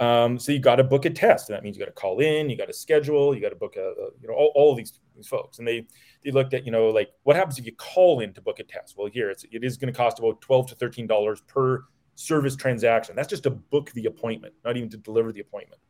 [0.00, 2.18] Um, so you got to book a test, and that means you got to call
[2.20, 4.74] in, you got to schedule, you got to book a, a, you know all, all
[4.74, 5.58] these, these folks.
[5.58, 5.86] And they
[6.24, 8.64] they looked at you know like what happens if you call in to book a
[8.64, 8.94] test?
[8.96, 12.56] Well, here it's it is going to cost about 12 to 13 dollars per service
[12.56, 13.16] transaction.
[13.16, 15.80] That's just to book the appointment, not even to deliver the appointment.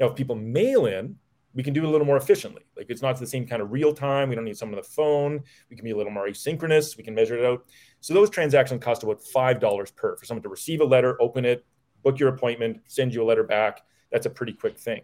[0.00, 1.16] Now, if people mail in,
[1.54, 2.62] we can do it a little more efficiently.
[2.76, 4.28] Like it's not the same kind of real time.
[4.28, 5.42] We don't need someone on the phone.
[5.68, 6.96] We can be a little more asynchronous.
[6.96, 7.66] We can measure it out.
[8.00, 11.44] So those transactions cost about five dollars per for someone to receive a letter, open
[11.44, 11.64] it,
[12.02, 13.82] book your appointment, send you a letter back.
[14.10, 15.02] That's a pretty quick thing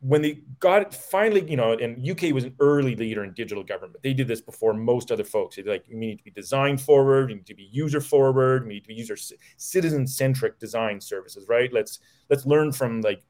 [0.00, 3.62] when they got it finally, you know, and UK was an early leader in digital
[3.62, 4.02] government.
[4.02, 5.56] They did this before most other folks.
[5.56, 8.74] They like, we need to be design forward, we need to be user forward, we
[8.74, 9.16] need to be user
[9.58, 11.70] citizen centric design services, right?
[11.72, 13.22] Let's let's learn from like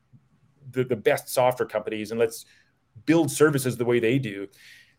[0.71, 2.47] the, the best software companies and let's
[3.05, 4.47] build services the way they do.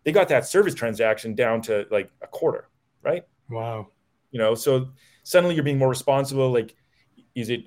[0.04, 2.68] They got that service transaction down to like a quarter,
[3.02, 3.24] right?
[3.50, 3.88] Wow.
[4.32, 4.90] You know, so
[5.24, 6.52] suddenly you're being more responsible.
[6.52, 6.76] Like,
[7.36, 7.66] is it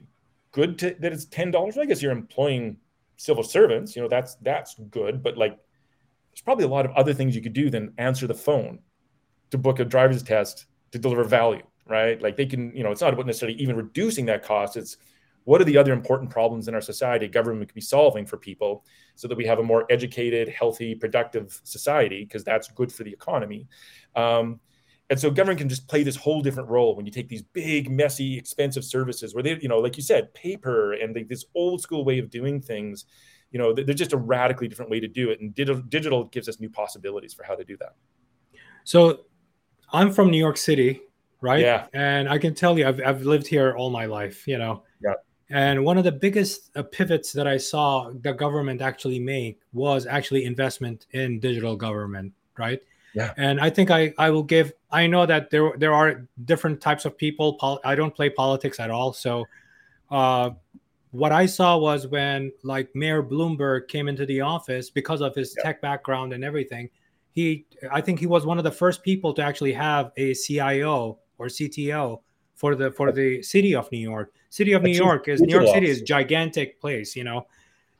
[0.52, 1.78] good to, that it's ten dollars?
[1.78, 2.76] I guess you're employing
[3.16, 5.22] civil servants, you know, that's that's good.
[5.22, 5.58] But like,
[6.30, 8.80] there's probably a lot of other things you could do than answer the phone
[9.50, 12.20] to book a driver's test to deliver value, right?
[12.20, 14.76] Like they can, you know, it's not about necessarily even reducing that cost.
[14.76, 14.96] It's
[15.44, 18.84] what are the other important problems in our society government could be solving for people
[19.14, 23.12] so that we have a more educated, healthy, productive society because that's good for the
[23.12, 23.68] economy.
[24.16, 24.58] Um,
[25.10, 27.90] and so government can just play this whole different role when you take these big,
[27.90, 31.82] messy, expensive services where they, you know, like you said, paper and they, this old
[31.82, 33.04] school way of doing things,
[33.50, 35.40] you know, they're just a radically different way to do it.
[35.40, 37.94] And digital, digital gives us new possibilities for how to do that.
[38.84, 39.26] So
[39.92, 41.02] I'm from New York City,
[41.42, 41.60] right?
[41.60, 41.86] Yeah.
[41.92, 44.84] And I can tell you, I've, I've lived here all my life, you know.
[45.02, 45.14] Yeah.
[45.50, 50.06] And one of the biggest uh, pivots that I saw the government actually make was
[50.06, 52.80] actually investment in digital government, right?
[53.14, 53.32] Yeah.
[53.36, 57.04] And I think I, I will give, I know that there, there are different types
[57.04, 57.54] of people.
[57.54, 59.12] Pol- I don't play politics at all.
[59.12, 59.44] So
[60.10, 60.50] uh,
[61.12, 65.54] what I saw was when like Mayor Bloomberg came into the office because of his
[65.56, 65.64] yeah.
[65.64, 66.90] tech background and everything,
[67.30, 71.18] he, I think he was one of the first people to actually have a CIO
[71.38, 72.20] or CTO
[72.54, 74.32] for the, for the city of New York.
[74.50, 77.46] City of New York is New York City is gigantic place, you know.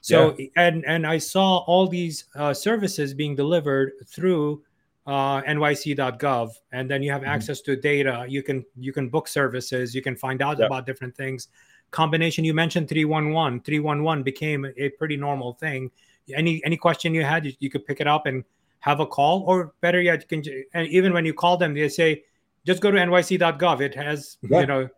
[0.03, 0.47] So yeah.
[0.57, 4.63] and and I saw all these uh, services being delivered through
[5.07, 7.31] uh, nyc.gov and then you have mm-hmm.
[7.31, 10.67] access to data you can you can book services you can find out yep.
[10.67, 11.49] about different things
[11.91, 15.91] combination you mentioned 311 311 became a pretty normal thing
[16.35, 18.45] any any question you had you, you could pick it up and
[18.81, 21.89] have a call or better yet you can and even when you call them they
[21.89, 22.23] say
[22.65, 24.63] just go to nyc.gov it has yep.
[24.63, 24.89] you know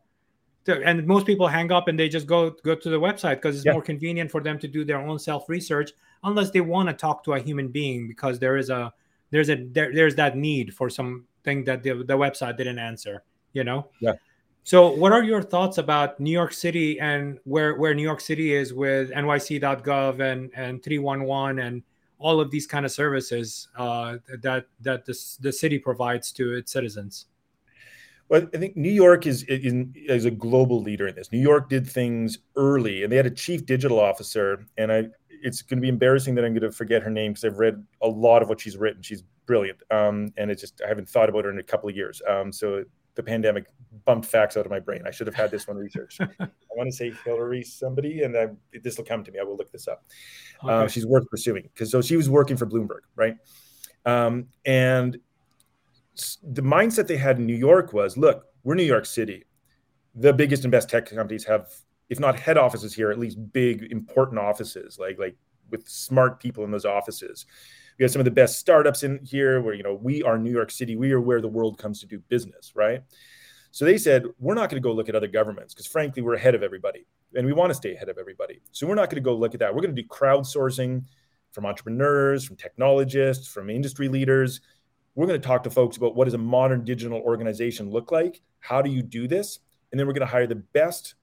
[0.69, 3.65] and most people hang up and they just go go to the website because it's
[3.65, 3.75] yep.
[3.75, 5.91] more convenient for them to do their own self research
[6.25, 8.93] unless they want to talk to a human being because there is a
[9.31, 13.65] there's a there, there's that need for something that the, the website didn't answer you
[13.65, 14.13] know yeah
[14.65, 18.55] so what are your thoughts about new york city and where where new york city
[18.55, 21.83] is with nyc.gov and and 311 and
[22.19, 26.73] all of these kind of services uh, that that the, the city provides to its
[26.73, 27.27] citizens
[28.29, 31.31] well, I think New York is, is is a global leader in this.
[31.31, 34.67] New York did things early, and they had a chief digital officer.
[34.77, 35.09] And I,
[35.43, 37.85] it's going to be embarrassing that I'm going to forget her name because I've read
[38.03, 39.03] a lot of what she's written.
[39.03, 41.97] She's brilliant, um, and it just I haven't thought about her in a couple of
[41.97, 42.23] years.
[42.29, 43.67] Um, so the pandemic
[44.05, 45.03] bumped facts out of my brain.
[45.07, 46.21] I should have had this one researched.
[46.41, 48.49] I want to say Hillary somebody, and I,
[48.83, 49.39] this will come to me.
[49.41, 50.05] I will look this up.
[50.63, 50.73] Okay.
[50.73, 53.37] Uh, she's worth pursuing because so she was working for Bloomberg, right?
[54.05, 55.19] Um, and
[56.43, 59.45] the mindset they had in New York was, look, we're New York City.
[60.15, 61.75] The biggest and best tech companies have,
[62.09, 65.37] if not head offices here, at least big important offices, like like
[65.71, 67.47] with smart people in those offices.
[67.99, 70.51] We have some of the best startups in here where, you know, we are New
[70.51, 70.97] York City.
[70.97, 73.03] We are where the world comes to do business, right?
[73.71, 76.35] So they said, we're not going to go look at other governments because frankly, we're
[76.35, 78.61] ahead of everybody and we want to stay ahead of everybody.
[78.73, 79.75] So we're not going to go look at that.
[79.75, 81.05] We're going to do crowdsourcing
[81.53, 84.61] from entrepreneurs, from technologists, from industry leaders
[85.17, 88.43] we're going to talk to folks about what does a modern digital organization look like?
[88.61, 89.59] How do you do this?
[89.91, 91.15] And then we're going to hire the best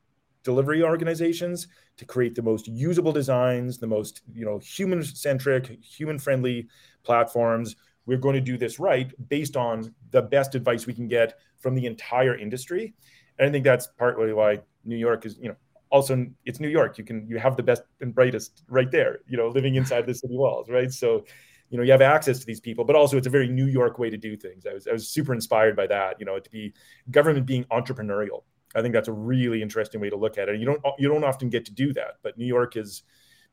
[0.43, 6.67] delivery organizations to create the most usable designs, the most, you know, human-centric, human-friendly
[7.03, 7.75] platforms.
[8.05, 11.75] We're going to do this right based on the best advice we can get from
[11.75, 12.93] the entire industry.
[13.39, 15.55] And I think that's partly why New York is, you know,
[15.89, 16.97] also it's New York.
[16.97, 20.13] You can you have the best and brightest right there, you know, living inside the
[20.13, 20.91] city walls, right?
[20.91, 21.23] So
[21.69, 23.97] you know you have access to these people but also it's a very new york
[23.97, 26.49] way to do things i was, I was super inspired by that you know to
[26.51, 26.71] be
[27.09, 28.43] government being entrepreneurial
[28.75, 30.59] i think that's a really interesting way to look at it.
[30.59, 33.03] You don't you don't often get to do that but new york is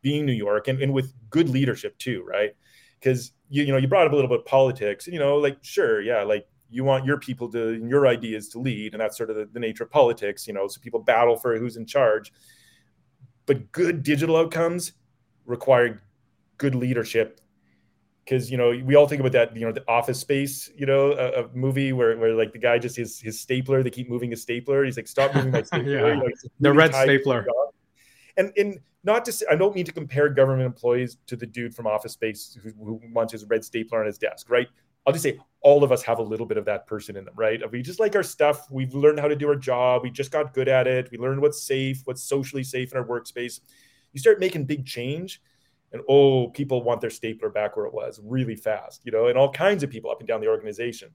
[0.02, 2.52] being new york and, and with good leadership too right?
[2.98, 5.59] Because you, you know you brought up a little bit of politics you know like
[5.62, 9.30] sure yeah like you want your people to your ideas to lead and that's sort
[9.30, 12.33] of the, the nature of politics you know so people battle for who's in charge.
[13.46, 14.92] But good digital outcomes
[15.44, 16.02] require
[16.59, 17.40] good leadership
[18.30, 21.12] because you know we all think about that you know the office space you know
[21.12, 24.30] a, a, movie where, where like the guy just his his stapler they keep moving
[24.30, 24.84] his stapler.
[24.84, 25.90] He's like stop moving my stapler.
[25.90, 26.14] Yeah.
[26.14, 26.28] know,
[26.60, 27.44] the red stapler.
[28.36, 31.74] and and not to say i don't mean to compare government employees to the dude
[31.74, 34.68] from office space who, who wants his red stapler on his desk right?
[35.06, 37.34] I'll just say all of us have a little bit of that person in them
[37.34, 37.60] right?
[37.72, 38.70] We just like our stuff.
[38.70, 40.02] We've learned how to do our job.
[40.02, 41.10] We just got good at it.
[41.10, 43.60] We learned what's safe what's socially safe in our workspace.
[44.12, 45.40] You start making big change
[45.92, 49.37] and oh, people want their stapler back where it was really fast, you know, and
[49.37, 51.11] all kinds of people up and down the organization.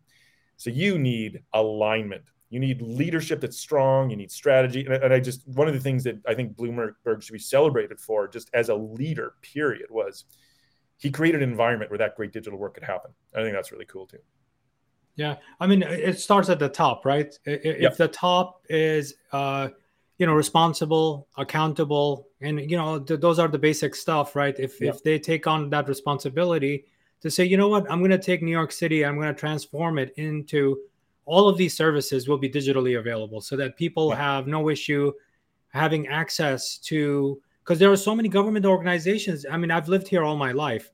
[0.57, 2.23] So you need alignment.
[2.49, 4.09] You need leadership that's strong.
[4.09, 4.85] You need strategy.
[4.85, 7.99] And, and I just, one of the things that I think Bloomberg should be celebrated
[7.99, 10.25] for, just as a leader, period, was
[10.97, 13.11] he created an environment where that great digital work could happen.
[13.35, 14.19] I think that's really cool too.
[15.15, 15.35] Yeah.
[15.59, 17.33] I mean, it starts at the top, right?
[17.45, 17.97] If yep.
[17.97, 19.69] the top is, uh,
[20.17, 24.79] you know responsible accountable and you know th- those are the basic stuff right if
[24.79, 24.89] yeah.
[24.89, 26.85] if they take on that responsibility
[27.21, 29.39] to say you know what i'm going to take new york city i'm going to
[29.39, 30.77] transform it into
[31.25, 34.15] all of these services will be digitally available so that people yeah.
[34.15, 35.11] have no issue
[35.69, 40.23] having access to because there are so many government organizations i mean i've lived here
[40.23, 40.91] all my life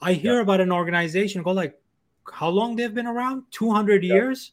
[0.00, 0.42] i hear yeah.
[0.42, 1.78] about an organization called like
[2.32, 4.52] how long they've been around 200 years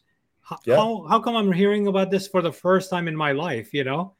[0.65, 0.75] yeah.
[0.75, 3.73] how, how come I'm hearing about this for the first time in my life?
[3.73, 4.13] You know,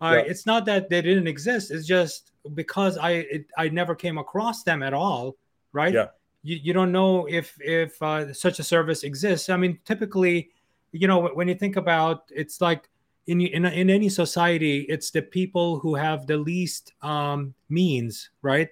[0.00, 0.30] uh, yeah.
[0.30, 1.70] it's not that they didn't exist.
[1.70, 5.36] It's just because I it, I never came across them at all.
[5.72, 5.94] Right?
[5.94, 6.06] Yeah.
[6.42, 9.48] You, you don't know if if uh, such a service exists.
[9.48, 10.50] I mean, typically,
[10.92, 12.88] you know, when you think about it's like
[13.26, 18.68] in in in any society, it's the people who have the least um, means, right?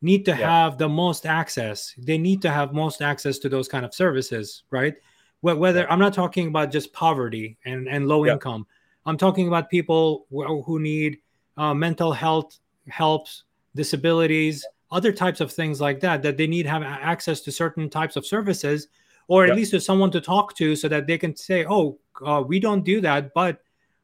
[0.00, 0.50] Need to yeah.
[0.50, 1.94] have the most access.
[1.96, 4.96] They need to have most access to those kind of services, right?
[5.42, 8.32] Whether i'm not talking about just poverty and, and low yeah.
[8.32, 8.66] income
[9.06, 11.18] i'm talking about people who need
[11.56, 16.82] uh, mental health helps disabilities other types of things like that that they need have
[16.82, 18.88] access to certain types of services
[19.28, 19.54] or at yeah.
[19.54, 22.84] least to someone to talk to so that they can say oh uh, we don't
[22.84, 23.60] do that but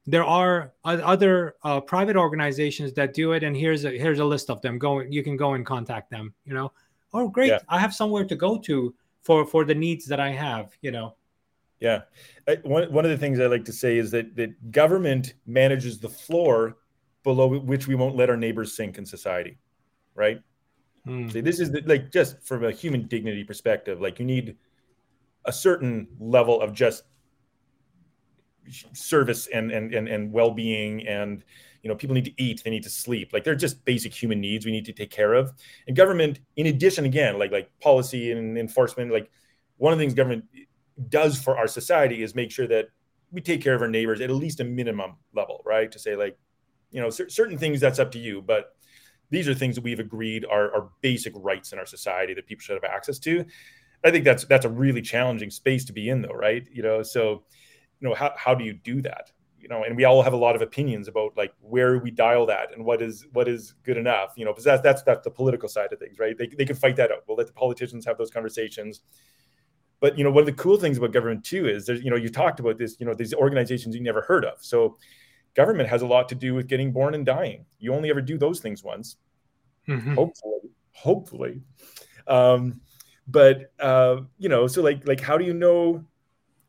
[0.07, 4.49] there are other uh, private organizations that do it and here's a here's a list
[4.49, 6.73] of them go you can go and contact them you know
[7.13, 7.59] oh great yeah.
[7.69, 11.15] i have somewhere to go to for for the needs that i have you know
[11.81, 12.03] yeah.
[12.63, 16.09] One, one of the things I like to say is that, that government manages the
[16.09, 16.79] floor
[17.25, 19.59] below which we won't let our neighbors sink in society.
[20.15, 20.41] Right.
[21.05, 21.29] Hmm.
[21.29, 24.57] See, this is the, like just from a human dignity perspective, like you need
[25.45, 27.05] a certain level of just
[28.93, 31.45] service and, and, and, and well-being and,
[31.83, 33.33] you know, people need to eat, they need to sleep.
[33.33, 35.53] Like they're just basic human needs we need to take care of.
[35.87, 39.31] And government, in addition, again, like, like policy and enforcement, like
[39.77, 40.45] one of the things government
[41.09, 42.89] does for our society is make sure that
[43.31, 45.91] we take care of our neighbors at at least a minimum level, right?
[45.93, 46.39] To say like,
[46.91, 48.75] you know, certain things that's up to you, but
[49.31, 52.63] these are things that we've agreed are, are basic rights in our society that people
[52.63, 53.45] should have access to.
[54.05, 56.67] I think that's that's a really challenging space to be in, though, right?
[56.73, 57.45] You know, so
[58.01, 59.33] you know, how how do you do that?
[59.59, 62.47] You know, and we all have a lot of opinions about like where we dial
[62.47, 64.33] that and what is what is good enough.
[64.37, 66.39] You know, because that's that's that's the political side of things, right?
[66.39, 67.25] They they can fight that out.
[67.27, 69.01] We'll let the politicians have those conversations.
[70.01, 72.17] But you know, one of the cool things about government too is there's you know
[72.17, 72.97] you talked about this.
[73.01, 74.59] You know, these organizations you never heard of.
[74.61, 74.97] So
[75.55, 77.65] government has a lot to do with getting born and dying.
[77.79, 79.17] You only ever do those things once.
[79.89, 80.15] Mm-hmm.
[80.15, 80.61] Hopefully,
[80.93, 81.63] hopefully.
[82.27, 82.81] Um,
[83.27, 86.05] but uh, you know, so like like how do you know?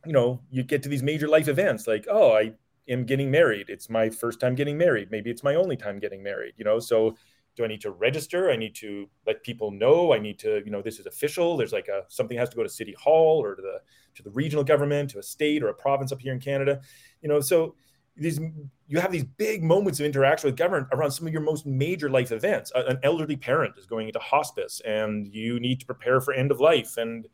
[0.06, 2.54] You know, you get to these major life events like, oh, I
[2.88, 3.70] am getting married.
[3.70, 5.12] It's my first time getting married.
[5.12, 6.54] Maybe it's my only time getting married.
[6.58, 7.15] You know, so
[7.60, 8.50] do I need to register?
[8.50, 10.13] I need to let people know.
[10.13, 11.58] I need to, you know, this is official.
[11.58, 13.82] There's like a something has to go to city hall or to the
[14.15, 16.80] to the regional government, to a state or a province up here in Canada.
[17.22, 17.76] You know, so
[18.15, 18.39] these
[18.88, 22.10] you have these big moments of interaction with government around some of your most major
[22.10, 22.72] life events.
[22.74, 26.62] An elderly parent is going into hospice, and you need to prepare for end of
[26.62, 26.95] life.
[26.95, 27.28] And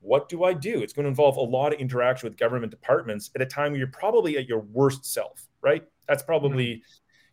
[0.00, 0.80] what do I do?
[0.82, 3.80] It's going to involve a lot of interaction with government departments at a time where
[3.80, 5.84] you're probably at your worst self, right?
[6.06, 6.80] That's probably, mm-hmm.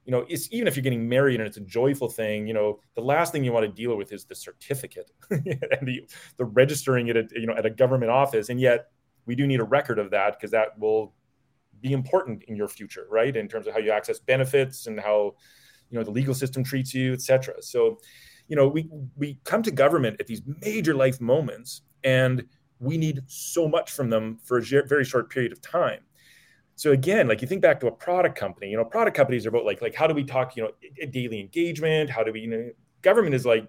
[0.05, 2.79] You know, it's even if you're getting married and it's a joyful thing, you know,
[2.93, 6.05] the last thing you want to deal with is the certificate and the,
[6.37, 8.49] the registering it at, you know, at a government office.
[8.49, 8.91] And yet
[9.25, 11.13] we do need a record of that because that will
[11.81, 13.35] be important in your future, right?
[13.35, 15.35] In terms of how you access benefits and how
[15.89, 17.61] you know the legal system treats you, etc.
[17.61, 17.99] So,
[18.47, 22.45] you know, we we come to government at these major life moments, and
[22.79, 26.01] we need so much from them for a very short period of time.
[26.75, 29.49] So again, like you think back to a product company, you know, product companies are
[29.49, 30.71] about like like how do we talk, you know,
[31.09, 32.09] daily engagement?
[32.09, 32.69] How do we, you know,
[33.01, 33.67] government is like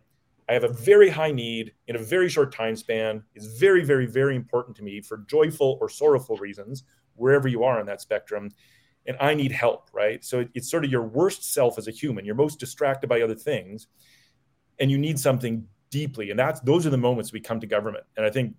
[0.48, 3.22] I have a very high need in a very short time span.
[3.34, 7.80] It's very, very, very important to me for joyful or sorrowful reasons, wherever you are
[7.80, 8.50] on that spectrum.
[9.06, 10.24] And I need help, right?
[10.24, 12.24] So it's sort of your worst self as a human.
[12.24, 13.86] You're most distracted by other things,
[14.78, 16.30] and you need something deeply.
[16.30, 18.04] And that's those are the moments we come to government.
[18.16, 18.54] And I think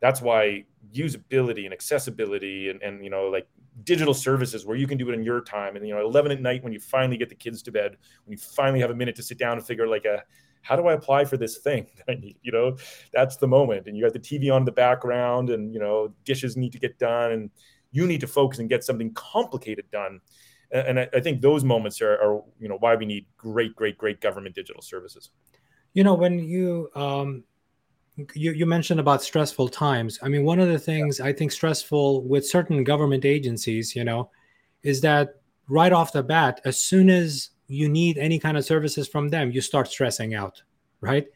[0.00, 3.46] that's why usability and accessibility and, and you know like
[3.84, 6.40] digital services where you can do it in your time and you know 11 at
[6.40, 9.14] night when you finally get the kids to bed when you finally have a minute
[9.16, 10.22] to sit down and figure like a
[10.62, 12.36] how do I apply for this thing that I need?
[12.42, 12.76] You know,
[13.12, 13.86] that's the moment.
[13.86, 16.78] And you got the TV on in the background, and you know, dishes need to
[16.78, 17.50] get done, and
[17.92, 20.20] you need to focus and get something complicated done.
[20.72, 23.98] And, I, I think those moments are, are, you know, why we need great, great,
[23.98, 25.30] great government digital services.
[25.94, 27.42] You know, when you um,
[28.34, 30.18] you, you mentioned about stressful times.
[30.22, 31.26] I mean, one of the things yeah.
[31.26, 34.30] I think stressful with certain government agencies, you know,
[34.82, 35.36] is that
[35.68, 39.50] right off the bat, as soon as you need any kind of services from them,
[39.50, 40.62] you start stressing out,
[41.00, 41.26] right?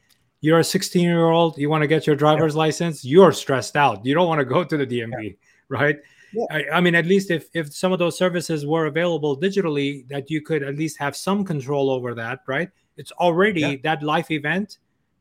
[0.41, 2.59] You're a 16 year old, you want to get your driver's yeah.
[2.59, 4.05] license, you're stressed out.
[4.05, 5.31] You don't want to go to the DMV, yeah.
[5.69, 5.97] right?
[6.33, 6.45] Yeah.
[6.51, 10.31] I, I, mean, at least if, if some of those services were available digitally, that
[10.31, 12.69] you could at least have some control over that, right?
[12.97, 14.79] It's already that life event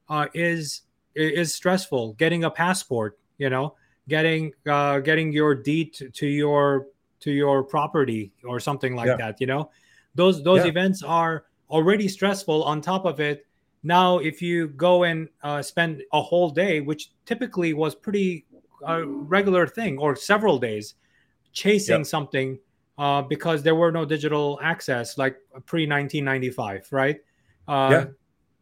[0.10, 0.82] uh, is
[1.15, 2.13] is stressful.
[2.13, 3.76] Getting a passport, you know,
[4.08, 6.88] getting uh, getting your deed to, to your
[7.21, 9.69] to your property or something like that, you know
[10.15, 10.67] those those yeah.
[10.67, 13.45] events are already stressful on top of it
[13.84, 18.45] now if you go and uh, spend a whole day which typically was pretty
[18.88, 20.95] uh, regular thing or several days
[21.52, 22.60] chasing something
[22.97, 27.21] uh, because there were no digital access like pre 1995 right
[27.67, 28.06] uh, yeah.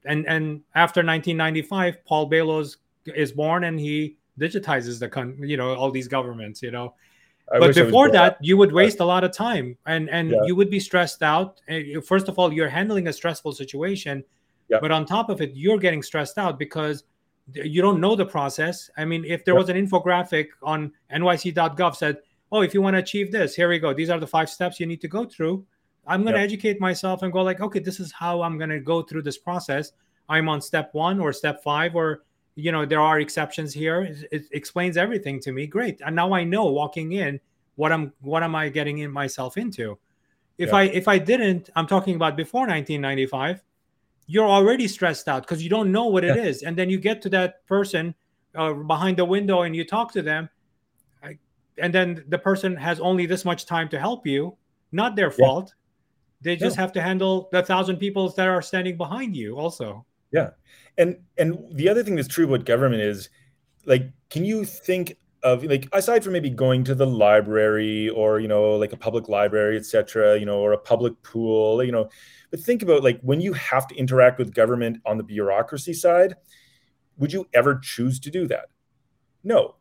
[0.06, 5.76] And and after 1995 paul Baloz is born and he digitizes the con- you know
[5.76, 6.94] all these governments you know
[7.54, 10.38] I but before that, you would waste a lot of time and and yeah.
[10.46, 11.60] you would be stressed out.
[11.68, 14.24] Eh, first of all, you're handling a stressful situation,
[14.70, 14.78] yeah.
[14.80, 17.04] but on top of it, you're getting stressed out because
[17.54, 18.90] you don't know the process.
[18.98, 19.60] I mean, if there yeah.
[19.60, 22.20] was an infographic on nyc.gov said,
[22.54, 23.94] "Oh, if you want to achieve this, here we go.
[23.94, 25.66] These are the five steps you need to go through."
[26.08, 28.80] I'm going to educate myself and go like, "Okay, this is how I'm going to
[28.80, 29.92] go through this process.
[30.30, 32.24] I'm on step 1 or step 5 or
[32.56, 34.04] you know there are exceptions here.
[34.04, 35.68] It, it, explains everything to me.
[35.68, 36.02] Great.
[36.06, 37.40] And now i know walking in
[37.76, 39.98] what i'm what am i getting in myself into.
[40.58, 40.76] If yeah.
[40.76, 43.64] i if i didn't i'm talking about before 1995
[44.28, 47.22] you're already stressed out because you don't know what it is, and then you get
[47.22, 48.16] to that person
[48.56, 50.50] uh, behind the window and you talk to them
[51.78, 54.56] and then the person has only this much time to help you
[54.92, 55.74] not their fault
[56.42, 60.06] they just have to handle the thousand people that are standing behind you also.
[60.32, 60.52] Yeah.
[60.98, 63.30] And and the other thing that's true about government is
[63.86, 68.48] like can you think of like aside from maybe going to the library or you
[68.48, 72.08] know like a public library etc you know or a public pool you know
[72.52, 76.36] but think about like when you have to interact with government on the bureaucracy side
[77.18, 78.66] would you ever choose to do that?
[79.44, 79.76] No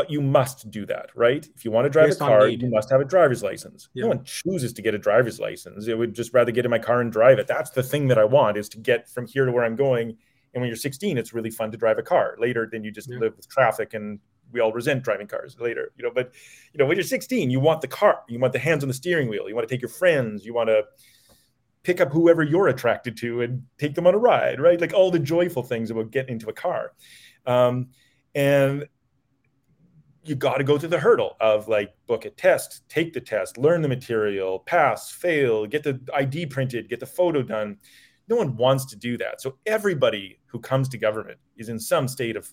[0.00, 1.46] but you must do that, right?
[1.54, 3.90] If you want to drive a car, you must have a driver's license.
[3.92, 4.04] Yeah.
[4.04, 5.88] No one chooses to get a driver's license.
[5.88, 7.46] It would just rather get in my car and drive it.
[7.46, 10.16] That's the thing that I want is to get from here to where I'm going.
[10.54, 12.34] And when you're 16, it's really fun to drive a car.
[12.38, 13.18] Later, then you just yeah.
[13.18, 14.20] live with traffic and
[14.52, 16.10] we all resent driving cars later, you know.
[16.14, 16.32] But
[16.72, 18.94] you know, when you're 16, you want the car, you want the hands on the
[18.94, 20.84] steering wheel, you want to take your friends, you want to
[21.82, 24.80] pick up whoever you're attracted to and take them on a ride, right?
[24.80, 26.92] Like all the joyful things about getting into a car.
[27.44, 27.88] Um,
[28.34, 28.88] and
[30.24, 33.56] you got to go through the hurdle of like book a test, take the test,
[33.56, 37.78] learn the material, pass, fail, get the ID printed, get the photo done.
[38.28, 39.40] No one wants to do that.
[39.40, 42.52] So everybody who comes to government is in some state of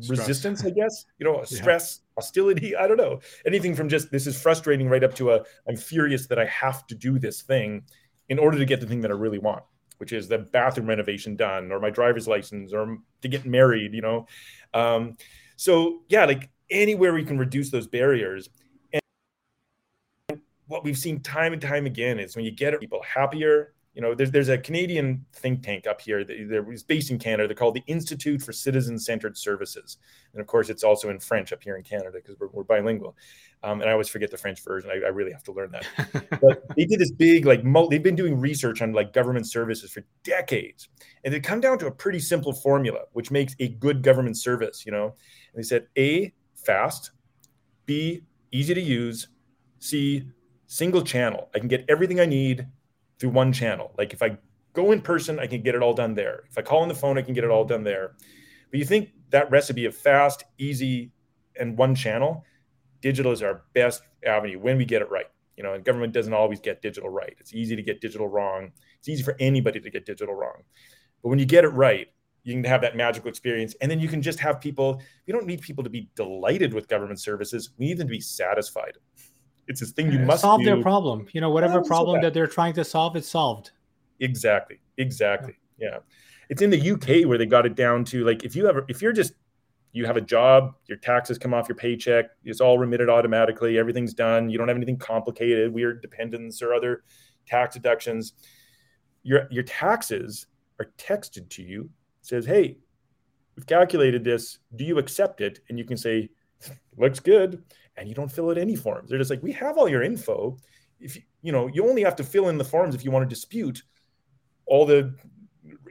[0.00, 0.18] stress.
[0.18, 1.06] resistance, I guess.
[1.18, 2.20] You know, stress, yeah.
[2.20, 2.76] hostility.
[2.76, 3.20] I don't know.
[3.46, 6.86] Anything from just this is frustrating right up to a I'm furious that I have
[6.88, 7.82] to do this thing
[8.28, 9.64] in order to get the thing that I really want,
[9.98, 13.94] which is the bathroom renovation done or my driver's license or to get married.
[13.94, 14.26] You know.
[14.74, 15.16] Um,
[15.62, 18.48] so yeah, like anywhere we can reduce those barriers.
[18.92, 24.00] And what we've seen time and time again is when you get people happier, you
[24.00, 27.46] know, there's there's a Canadian think tank up here that there was based in Canada.
[27.46, 29.98] They're called the Institute for Citizen Centered Services,
[30.32, 33.14] and of course, it's also in French up here in Canada because we're, we're, bilingual.
[33.62, 34.90] Um, and I always forget the French version.
[34.90, 36.30] I, I really have to learn that.
[36.40, 40.02] but they did this big like they've been doing research on like government services for
[40.24, 40.88] decades,
[41.24, 44.86] and they come down to a pretty simple formula, which makes a good government service.
[44.86, 45.04] You know,
[45.52, 47.10] and they said A, fast,
[47.84, 48.22] B,
[48.52, 49.28] easy to use,
[49.80, 50.24] C,
[50.66, 51.50] single channel.
[51.54, 52.66] I can get everything I need
[53.22, 53.92] through one channel.
[53.96, 54.36] Like if I
[54.72, 56.42] go in person, I can get it all done there.
[56.50, 58.16] If I call on the phone, I can get it all done there.
[58.70, 61.12] But you think that recipe of fast, easy,
[61.58, 62.44] and one channel,
[63.00, 65.26] digital is our best avenue when we get it right.
[65.56, 67.36] You know, and government doesn't always get digital right.
[67.38, 68.72] It's easy to get digital wrong.
[68.98, 70.64] It's easy for anybody to get digital wrong.
[71.22, 72.08] But when you get it right,
[72.42, 75.46] you can have that magical experience and then you can just have people you don't
[75.46, 78.98] need people to be delighted with government services we need them to be satisfied
[79.72, 80.66] it's this thing you uh, must solve do.
[80.66, 82.28] their problem you know whatever oh, problem that.
[82.28, 83.72] that they're trying to solve it's solved
[84.20, 85.88] exactly exactly yeah.
[85.90, 85.98] yeah
[86.48, 89.02] it's in the uk where they got it down to like if you ever if
[89.02, 89.32] you're just
[89.92, 94.14] you have a job your taxes come off your paycheck it's all remitted automatically everything's
[94.14, 97.02] done you don't have anything complicated weird dependents or other
[97.46, 98.34] tax deductions
[99.22, 100.46] your your taxes
[100.78, 101.88] are texted to you
[102.22, 102.78] says, Hey,
[103.56, 104.58] we've calculated this.
[104.76, 105.60] Do you accept it?
[105.68, 106.30] And you can say,
[106.96, 107.62] Looks good.
[107.96, 109.10] And you don't fill out any forms.
[109.10, 110.56] They're just like, We have all your info.
[111.00, 113.28] If you, you know, you only have to fill in the forms if you want
[113.28, 113.82] to dispute
[114.66, 115.14] all the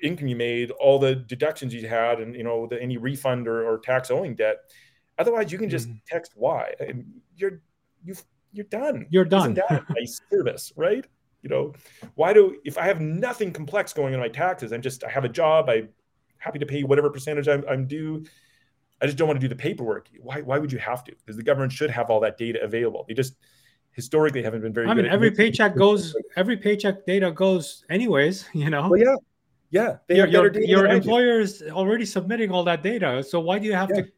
[0.01, 3.67] income you made, all the deductions you had, and you know, the, any refund or,
[3.67, 4.57] or tax owing debt.
[5.17, 5.97] Otherwise, you can just mm-hmm.
[6.07, 6.73] text why.
[6.79, 7.61] And you're
[8.03, 9.05] you've you're done.
[9.09, 9.51] You're done.
[9.51, 11.05] Isn't that a service, right?
[11.41, 11.73] You know,
[12.15, 15.25] why do if I have nothing complex going on my taxes, I'm just I have
[15.25, 15.89] a job, I'm
[16.37, 18.25] happy to pay whatever percentage I'm, I'm due.
[19.01, 20.09] I just don't want to do the paperwork.
[20.19, 21.11] Why, why would you have to?
[21.11, 23.05] Because the government should have all that data available.
[23.07, 23.35] They just
[23.93, 28.69] historically haven't been very I mean, every paycheck goes, every paycheck data goes anyways, you
[28.69, 28.89] know?
[28.89, 29.15] Well, yeah.
[29.71, 29.97] Yeah.
[30.07, 33.23] They your, your, your employer is already submitting all that data.
[33.23, 34.01] So why do you have yeah.
[34.01, 34.11] to,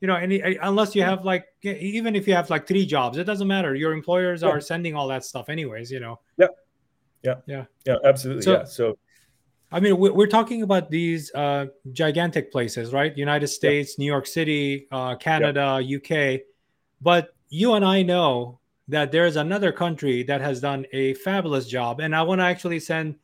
[0.00, 3.24] you know, any, unless you have like, even if you have like three jobs, it
[3.24, 3.74] doesn't matter.
[3.74, 4.48] Your employers yeah.
[4.48, 6.20] are sending all that stuff anyways, you know?
[6.36, 6.46] Yeah.
[7.22, 7.34] Yeah.
[7.46, 7.64] Yeah.
[7.84, 7.96] Yeah.
[8.04, 8.42] Absolutely.
[8.42, 8.64] So, yeah.
[8.64, 8.98] So,
[9.74, 13.16] I mean, we're talking about these uh, gigantic places, right?
[13.18, 16.42] United States, New York City, uh, Canada, UK.
[17.02, 21.98] But you and I know that there's another country that has done a fabulous job.
[21.98, 23.16] And I want to actually send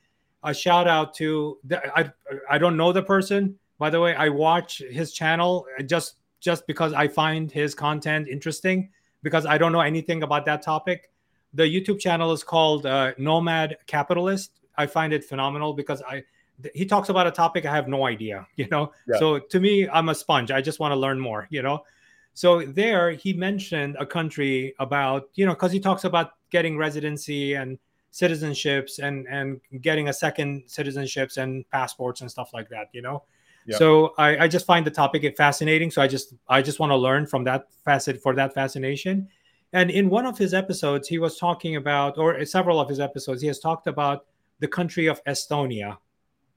[0.42, 2.10] a shout out to, the, I,
[2.50, 3.56] I don't know the person.
[3.78, 8.90] By the way, I watch his channel just just because I find his content interesting
[9.22, 11.12] because I don't know anything about that topic.
[11.54, 14.50] The YouTube channel is called uh, Nomad Capitalist.
[14.76, 16.24] I find it phenomenal because I
[16.74, 18.92] he talks about a topic I have no idea, you know.
[19.06, 19.18] Yeah.
[19.18, 20.50] So to me, I'm a sponge.
[20.50, 21.84] I just want to learn more, you know.
[22.34, 27.54] So there, he mentioned a country about, you know, because he talks about getting residency
[27.54, 27.78] and
[28.12, 33.24] citizenships and and getting a second citizenships and passports and stuff like that, you know.
[33.66, 33.76] Yeah.
[33.76, 35.90] So I, I just find the topic fascinating.
[35.90, 39.28] So I just I just want to learn from that facet for that fascination.
[39.72, 42.98] And in one of his episodes, he was talking about, or uh, several of his
[42.98, 44.26] episodes, he has talked about
[44.58, 45.98] the country of Estonia,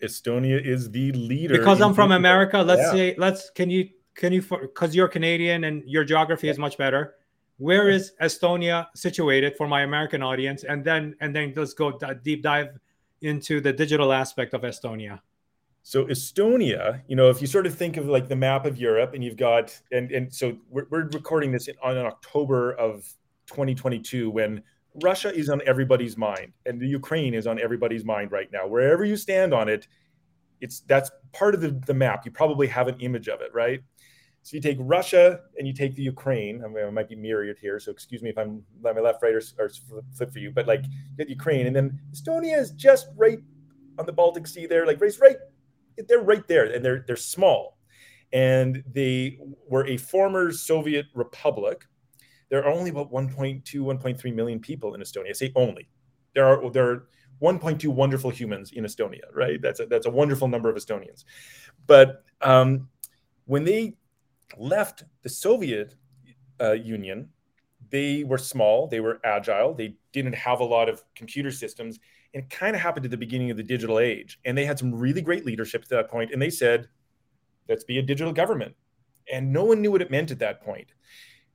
[0.03, 1.57] Estonia is the leader.
[1.57, 2.91] Because I'm from America, let's yeah.
[2.91, 7.15] say let's can you can you because you're Canadian and your geography is much better.
[7.57, 10.63] Where is Estonia situated for my American audience?
[10.63, 12.79] And then and then let's go deep dive
[13.21, 15.19] into the digital aspect of Estonia.
[15.83, 19.13] So Estonia, you know, if you sort of think of like the map of Europe,
[19.13, 23.03] and you've got and and so we're, we're recording this in, on October of
[23.47, 24.63] 2022 when
[25.01, 28.67] Russia is on everybody's mind, and the Ukraine is on everybody's mind right now.
[28.67, 29.87] Wherever you stand on it,
[30.61, 32.25] it's that's part of the, the map.
[32.25, 33.81] You probably have an image of it, right?
[34.43, 36.63] So you take Russia and you take the Ukraine.
[36.63, 39.23] I mean, I might be mirrored here, so excuse me if I'm on my left,
[39.23, 39.69] right, or, or
[40.15, 40.51] flip for you.
[40.51, 40.83] But like,
[41.17, 43.39] you Ukraine, and then Estonia is just right
[43.97, 45.37] on the Baltic Sea there, like right, right,
[46.07, 47.77] they're right there, and they're they're small,
[48.31, 51.85] and they were a former Soviet republic.
[52.53, 55.29] There are only about 1.2, 1.3 million people in Estonia.
[55.29, 55.89] I say only.
[56.35, 57.07] There are there are
[57.41, 59.59] 1.2 wonderful humans in Estonia, right?
[59.59, 61.23] That's a, that's a wonderful number of Estonians.
[61.87, 62.89] But um,
[63.45, 63.95] when they
[64.55, 65.95] left the Soviet
[66.61, 67.29] uh, Union,
[67.89, 71.97] they were small, they were agile, they didn't have a lot of computer systems.
[72.35, 74.39] And it kind of happened at the beginning of the digital age.
[74.45, 76.87] And they had some really great leadership at that point, And they said,
[77.67, 78.75] let's be a digital government.
[79.33, 80.93] And no one knew what it meant at that point.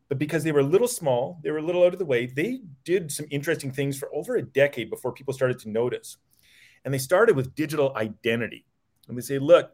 [0.09, 2.27] But because they were a little small, they were a little out of the way,
[2.27, 6.17] they did some interesting things for over a decade before people started to notice.
[6.85, 8.65] And they started with digital identity.
[9.09, 9.73] And they say, look,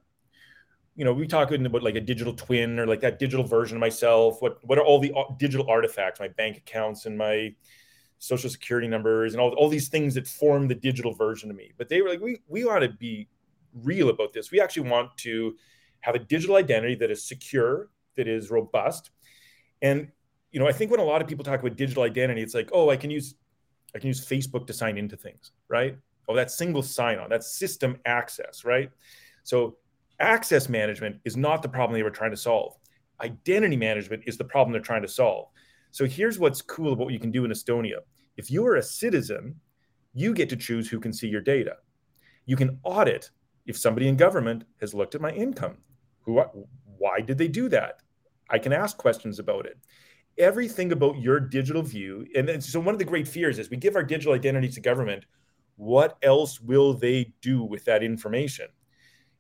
[0.97, 3.81] you know, we talking about like a digital twin or like that digital version of
[3.81, 4.41] myself.
[4.41, 7.55] What what are all the uh, digital artifacts, my bank accounts and my
[8.19, 11.73] social security numbers and all, all these things that form the digital version of me.
[11.77, 13.29] But they were like, we we ought to be
[13.83, 14.51] real about this.
[14.53, 15.57] We actually want to
[16.01, 19.11] have a digital identity that is secure, that is robust.
[19.83, 20.13] And
[20.55, 22.71] you know, I think when a lot of people talk about digital identity, it's like,
[22.73, 23.35] oh, I can use
[23.93, 25.99] I can use Facebook to sign into things, right?
[26.29, 28.91] Oh, that's single sign-on, that's system access, right?
[29.43, 29.77] So
[30.21, 32.77] access management is not the problem they were trying to solve.
[33.21, 35.49] Identity management is the problem they're trying to solve.
[35.91, 37.99] So here's what's cool about what you can do in Estonia.
[38.37, 39.57] If you are a citizen,
[40.13, 41.77] you get to choose who can see your data.
[42.47, 43.31] You can audit
[43.67, 45.79] if somebody in government has looked at my income.
[46.23, 46.41] Who,
[46.99, 48.03] why did they do that?
[48.51, 49.79] I can ask questions about it.
[50.39, 53.95] Everything about your digital view, and so one of the great fears is we give
[53.95, 55.27] our digital identity to government.
[55.77, 58.67] What else will they do with that information?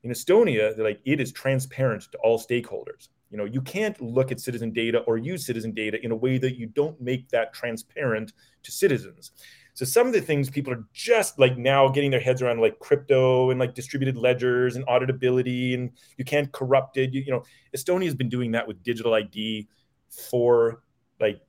[0.04, 3.08] In Estonia, like it is transparent to all stakeholders.
[3.30, 6.38] You know, you can't look at citizen data or use citizen data in a way
[6.38, 8.32] that you don't make that transparent
[8.62, 9.32] to citizens.
[9.72, 12.78] So some of the things people are just like now getting their heads around, like
[12.78, 17.12] crypto and like distributed ledgers and auditability, and you can't corrupt it.
[17.12, 17.42] You, you know,
[17.76, 19.66] Estonia has been doing that with digital ID
[20.08, 20.83] for
[21.24, 21.40] like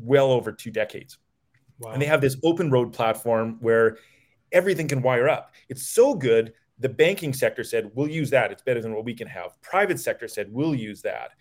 [0.00, 1.18] well over two decades.
[1.78, 1.92] Wow.
[1.92, 3.98] And they have this open road platform where
[4.52, 5.54] everything can wire up.
[5.68, 8.50] It's so good the banking sector said, we'll use that.
[8.50, 9.60] It's better than what we can have.
[9.60, 11.32] Private sector said, we'll use that.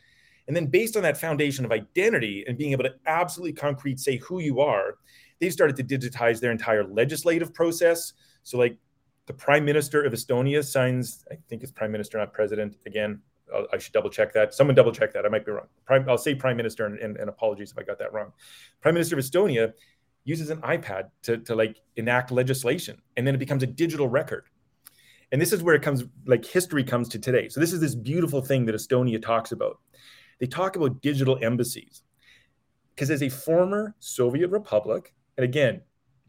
[0.47, 4.17] And then based on that foundation of identity and being able to absolutely concrete say
[4.17, 4.95] who you are,
[5.39, 8.13] they started to digitize their entire legislative process.
[8.43, 8.77] So like
[9.27, 12.75] the prime minister of Estonia signs, I think it's prime minister, not president.
[12.85, 13.21] Again,
[13.73, 14.53] i should double check that.
[14.53, 15.25] Someone double check that.
[15.25, 15.67] I might be wrong.
[15.85, 18.31] Prime, I'll say prime minister and, and, and apologies if I got that wrong.
[18.81, 19.73] Prime minister of Estonia
[20.23, 24.45] uses an iPad to, to like enact legislation and then it becomes a digital record
[25.31, 27.95] and this is where it comes like history comes to today so this is this
[27.95, 29.79] beautiful thing that estonia talks about
[30.39, 32.03] they talk about digital embassies
[32.93, 35.81] because as a former soviet republic and again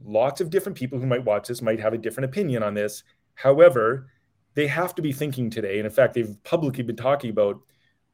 [0.03, 3.03] lots of different people who might watch this might have a different opinion on this
[3.35, 4.09] however
[4.55, 7.61] they have to be thinking today and in fact they've publicly been talking about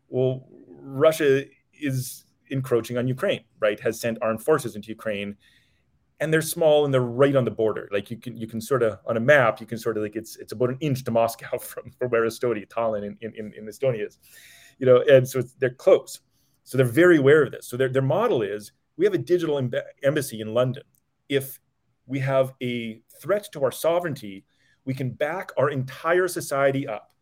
[0.09, 0.47] well
[0.81, 1.45] russia
[1.81, 5.37] is encroaching on ukraine right has sent armed forces into ukraine
[6.21, 7.89] and they're small and they're right on the border.
[7.93, 10.17] Like you can you can sort of on a map you can sort of like
[10.17, 13.67] it's it's about an inch to Moscow from from where Estonia, Tallinn in, in, in
[13.67, 14.19] Estonia is,
[14.79, 16.21] you know, and so they're close.
[16.65, 17.67] So they're very aware of this.
[17.67, 19.61] So their their model is we have a digital
[20.03, 20.83] embassy in London.
[21.29, 21.61] If
[22.07, 24.45] we have a threat to our sovereignty,
[24.87, 27.13] we can back our entire society up.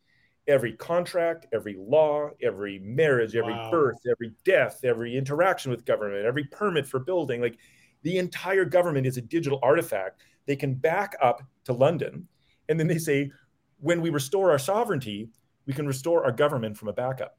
[0.47, 3.71] Every contract, every law, every marriage, every wow.
[3.71, 7.57] birth, every death, every interaction with government, every permit for building, like
[8.03, 10.21] the entire government is a digital artifact.
[10.45, 12.29] They can back up to London.
[12.69, 13.33] And then they say,
[13.81, 15.31] when we restore our sovereignty,
[15.67, 17.39] we can restore our government from a backup.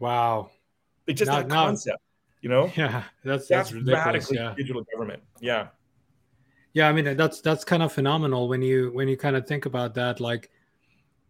[0.00, 0.50] Wow.
[1.06, 2.02] It's just not, a concept,
[2.42, 2.72] you know?
[2.76, 4.32] Yeah, that's that's, that's ridiculous.
[4.32, 4.54] Yeah.
[4.56, 5.22] digital government.
[5.40, 5.68] Yeah.
[6.72, 9.66] Yeah, I mean that's that's kind of phenomenal when you when you kind of think
[9.66, 10.20] about that.
[10.20, 10.50] Like,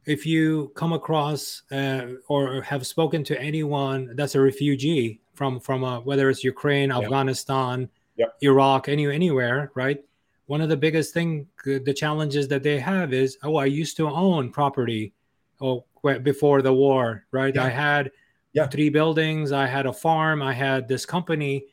[0.05, 5.85] if you come across uh, or have spoken to anyone that's a refugee from from
[5.85, 6.99] uh, whether it's Ukraine, yeah.
[6.99, 8.37] Afghanistan, yep.
[8.43, 10.05] Iraq, any anywhere, right?
[10.47, 14.09] One of the biggest thing, the challenges that they have is, oh, I used to
[14.09, 15.13] own property,
[15.61, 15.85] oh,
[16.23, 17.55] before the war, right?
[17.55, 17.65] Yeah.
[17.65, 18.11] I had
[18.55, 18.67] yeah.
[18.67, 21.67] three buildings, I had a farm, I had this company,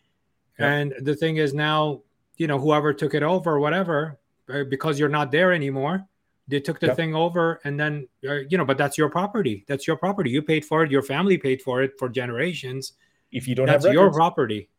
[0.59, 0.74] yeah.
[0.74, 2.01] and the thing is now,
[2.38, 4.20] you know, whoever took it over, whatever,
[4.54, 6.06] uh, because you're not there anymore,
[6.48, 9.66] they took the thing over, and then uh, you know, but that's your property.
[9.68, 10.30] That's your property.
[10.30, 10.92] You paid for it.
[10.92, 12.94] Your family paid for it for generations.
[13.32, 14.70] If you don't that's have records, your property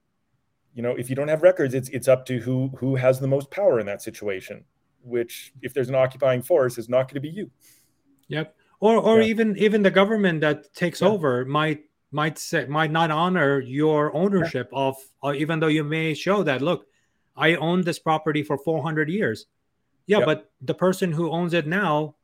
[0.77, 3.27] you know if you don't have records it's it's up to who who has the
[3.27, 4.63] most power in that situation
[5.03, 7.51] which if there's an occupying force is not going to be you
[8.29, 9.27] yep or or yeah.
[9.27, 11.09] even even the government that takes yeah.
[11.09, 11.81] over might
[12.13, 14.79] might say might not honor your ownership yeah.
[14.79, 16.87] of uh, even though you may show that look
[17.37, 19.47] i own this property for 400 years.
[20.07, 20.27] Yeah yep.
[20.27, 22.15] but the person who owns it now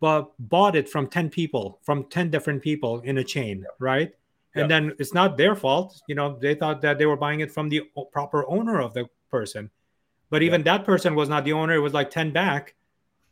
[0.00, 3.70] but bought it from 10 people from 10 different people in a chain yep.
[3.78, 4.10] right?
[4.54, 4.68] And yep.
[4.68, 7.68] then it's not their fault you know they thought that they were buying it from
[7.68, 9.70] the proper owner of the person.
[10.28, 12.74] But even that person was not the owner it was like 10 back.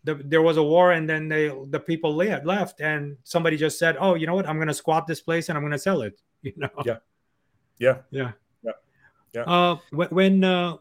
[0.05, 3.97] The, there was a war and then they the people left and somebody just said
[3.99, 4.47] oh you know what?
[4.47, 6.68] I'm going to squat this place and i'm going to sell it you know?
[6.85, 6.99] Yeah.
[7.78, 7.99] Yeah.
[8.11, 8.32] Yeah.
[9.35, 9.43] Yeah.
[9.43, 10.76] Uh, when, when uh,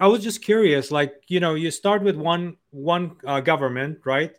[0.00, 4.36] i was just curious like you know you start with one one uh, government right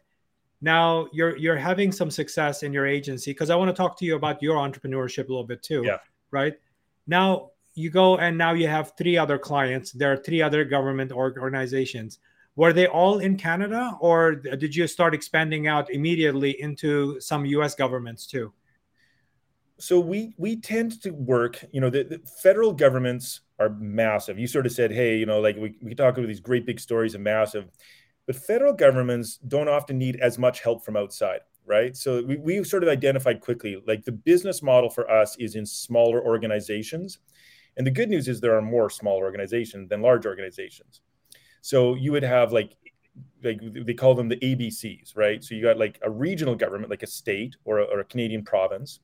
[0.61, 4.05] now you're you're having some success in your agency because i want to talk to
[4.05, 5.97] you about your entrepreneurship a little bit too yeah
[6.31, 6.55] right
[7.07, 11.11] now you go and now you have three other clients there are three other government
[11.11, 12.19] organizations
[12.55, 17.75] were they all in Canada, or did you start expanding out immediately into some U.S.
[17.75, 18.53] governments too?
[19.77, 21.63] So we we tend to work.
[21.71, 24.39] You know, the, the federal governments are massive.
[24.39, 26.79] You sort of said, hey, you know, like we we talk about these great big
[26.79, 27.69] stories of massive,
[28.25, 31.95] but federal governments don't often need as much help from outside right?
[31.95, 35.65] So we, we sort of identified quickly like the business model for us is in
[35.65, 37.19] smaller organizations.
[37.77, 41.01] And the good news is there are more small organizations than large organizations.
[41.61, 42.75] So you would have like
[43.43, 45.43] like they call them the ABCs, right?
[45.43, 48.43] So you got like a regional government, like a state or a, or a Canadian
[48.43, 48.99] province,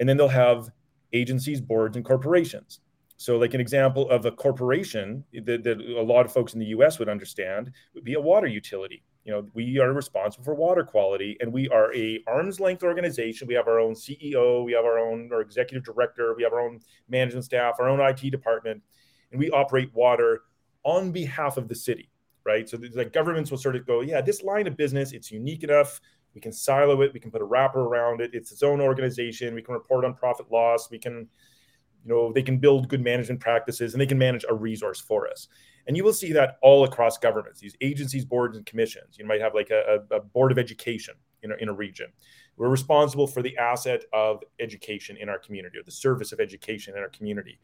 [0.00, 0.70] and then they'll have
[1.12, 2.80] agencies, boards, and corporations.
[3.24, 6.66] So, like an example of a corporation that, that, a lot of folks in the
[6.66, 6.98] U.S.
[6.98, 9.02] would understand would be a water utility.
[9.24, 13.48] You know, we are responsible for water quality, and we are a arm's length organization.
[13.48, 16.60] We have our own CEO, we have our own our executive director, we have our
[16.60, 18.82] own management staff, our own IT department,
[19.30, 20.42] and we operate water
[20.82, 22.10] on behalf of the city,
[22.44, 22.68] right?
[22.68, 25.98] So the governments will sort of go, yeah, this line of business, it's unique enough.
[26.34, 27.14] We can silo it.
[27.14, 28.32] We can put a wrapper around it.
[28.34, 29.54] It's its own organization.
[29.54, 30.90] We can report on profit loss.
[30.90, 31.26] We can,
[32.04, 35.28] you know, they can build good management practices and they can manage a resource for
[35.28, 35.48] us.
[35.86, 39.16] And you will see that all across governments, these agencies, boards, and commissions.
[39.18, 42.06] You might have like a, a board of education in a, in a region.
[42.56, 46.94] We're responsible for the asset of education in our community or the service of education
[46.96, 47.58] in our community.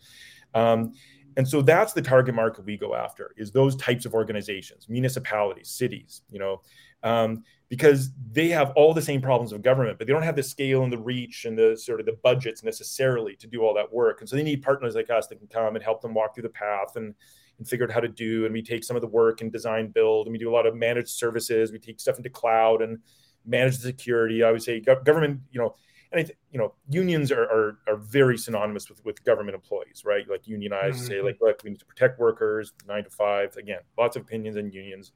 [0.55, 0.93] Um,
[1.37, 5.69] and so that's the target market we go after is those types of organizations municipalities
[5.69, 6.61] cities you know
[7.03, 10.43] um, because they have all the same problems of government but they don't have the
[10.43, 13.93] scale and the reach and the sort of the budgets necessarily to do all that
[13.93, 16.35] work and so they need partners like us that can come and help them walk
[16.35, 17.15] through the path and
[17.59, 19.89] and figure out how to do and we take some of the work and design
[19.89, 22.99] build and we do a lot of managed services we take stuff into cloud and
[23.45, 25.75] manage the security i would say government you know
[26.13, 30.03] and I th- you know unions are, are, are very synonymous with with government employees,
[30.05, 30.29] right?
[30.29, 31.07] Like unionized, mm-hmm.
[31.07, 33.57] say like look, we need to protect workers, nine to five.
[33.57, 35.13] Again, lots of opinions and unions,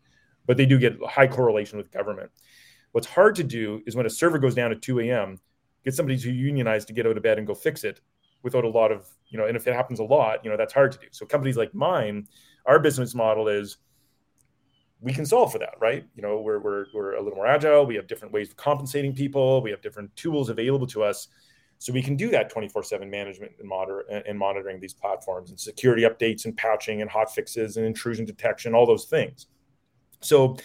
[0.47, 2.31] but they do get high correlation with government.
[2.93, 5.41] What's hard to do is when a server goes down at 2 a.m.,
[5.85, 8.01] get somebody to unionize to get out of bed and go fix it
[8.43, 9.47] without a lot of you know.
[9.47, 11.07] And if it happens a lot, you know that's hard to do.
[11.11, 12.29] So companies like mine,
[12.67, 13.79] our business model is
[15.05, 16.07] we can solve for that, right?
[16.15, 17.85] You know, we're, we're, we're a little more agile.
[17.85, 19.61] We have different ways of compensating people.
[19.61, 21.29] We have different tools available to us.
[21.79, 25.61] So we can do that 24 7 management and, moder- and monitoring these platforms and
[25.61, 29.47] security updates and patching and hot fixes and intrusion detection, all those things.
[30.21, 30.57] So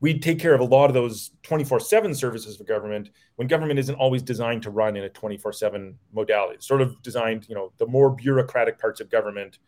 [0.00, 3.78] we take care of a lot of those 24 7 services for government when government
[3.78, 6.56] isn't always designed to run in a 24 7 modality.
[6.56, 9.58] It's sort of designed, you know, the more bureaucratic parts of government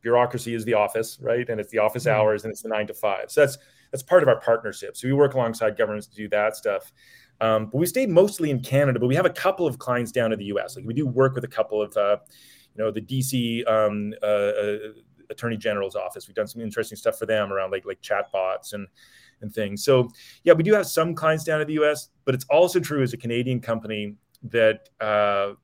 [0.00, 1.48] bureaucracy is the office, right?
[1.48, 2.18] And it's the office mm-hmm.
[2.18, 3.30] hours and it's the nine to five.
[3.30, 3.58] So that's
[3.90, 4.96] that's part of our partnership.
[4.96, 6.92] So we work alongside governments to do that stuff.
[7.40, 10.32] Um, but we stay mostly in Canada, but we have a couple of clients down
[10.32, 10.76] in the U.S.
[10.76, 12.16] Like we do work with a couple of, uh,
[12.74, 13.64] you know, the D.C.
[13.64, 14.78] Um, uh, uh,
[15.30, 16.28] Attorney General's office.
[16.28, 18.86] We've done some interesting stuff for them around like like chatbots and
[19.40, 19.84] and things.
[19.84, 20.10] So
[20.44, 23.12] yeah, we do have some clients down in the U.S., but it's also true as
[23.12, 25.54] a Canadian company that uh,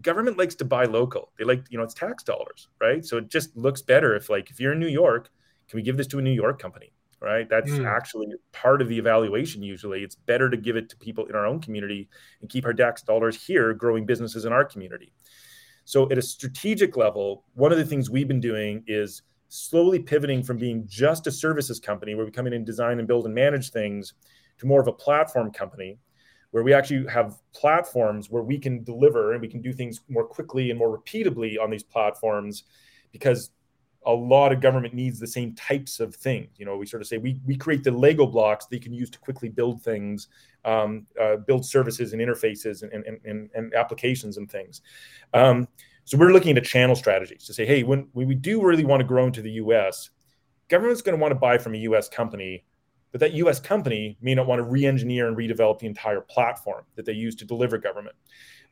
[0.00, 1.30] government likes to buy local.
[1.38, 3.04] They like, you know, it's tax dollars, right?
[3.04, 5.30] So it just looks better if like if you're in New York,
[5.68, 6.92] can we give this to a New York company?
[7.20, 7.48] Right.
[7.48, 7.86] That's mm.
[7.86, 10.02] actually part of the evaluation usually.
[10.02, 12.10] It's better to give it to people in our own community
[12.42, 15.10] and keep our tax dollars here growing businesses in our community.
[15.84, 20.42] So at a strategic level, one of the things we've been doing is slowly pivoting
[20.42, 23.34] from being just a services company where we come in and design and build and
[23.34, 24.14] manage things
[24.58, 25.98] to more of a platform company
[26.50, 30.24] where we actually have platforms where we can deliver and we can do things more
[30.24, 32.64] quickly and more repeatably on these platforms
[33.12, 33.50] because
[34.06, 36.48] a lot of government needs the same types of things.
[36.56, 38.92] You know, we sort of say we, we create the Lego blocks that you can
[38.92, 40.28] use to quickly build things,
[40.64, 44.80] um, uh, build services and interfaces and, and, and, and applications and things.
[45.32, 45.68] Um,
[46.04, 49.00] so we're looking at channel strategies to say, hey, when, when we do really want
[49.00, 50.10] to grow into the US,
[50.68, 52.64] government's going to want to buy from a US company
[53.12, 56.84] but that US company may not want to re engineer and redevelop the entire platform
[56.96, 58.16] that they use to deliver government.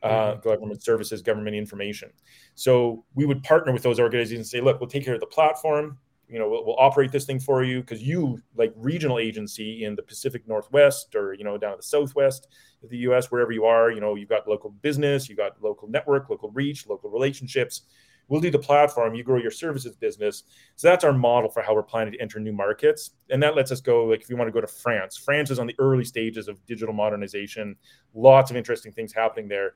[0.03, 0.49] uh, mm-hmm.
[0.49, 2.11] government services, government information.
[2.55, 5.27] So we would partner with those organizations and say, look, we'll take care of the
[5.27, 5.97] platform.
[6.29, 9.95] You know, we'll, we'll operate this thing for you because you, like regional agency in
[9.95, 12.47] the Pacific Northwest or you know down in the Southwest
[12.83, 15.87] of the U.S., wherever you are, you know, you've got local business, you've got local
[15.87, 17.83] network, local reach, local relationships.
[18.29, 19.15] We'll do the platform.
[19.15, 20.43] You grow your services business.
[20.77, 23.71] So that's our model for how we're planning to enter new markets, and that lets
[23.71, 24.05] us go.
[24.05, 26.65] Like if you want to go to France, France is on the early stages of
[26.65, 27.75] digital modernization.
[28.13, 29.75] Lots of interesting things happening there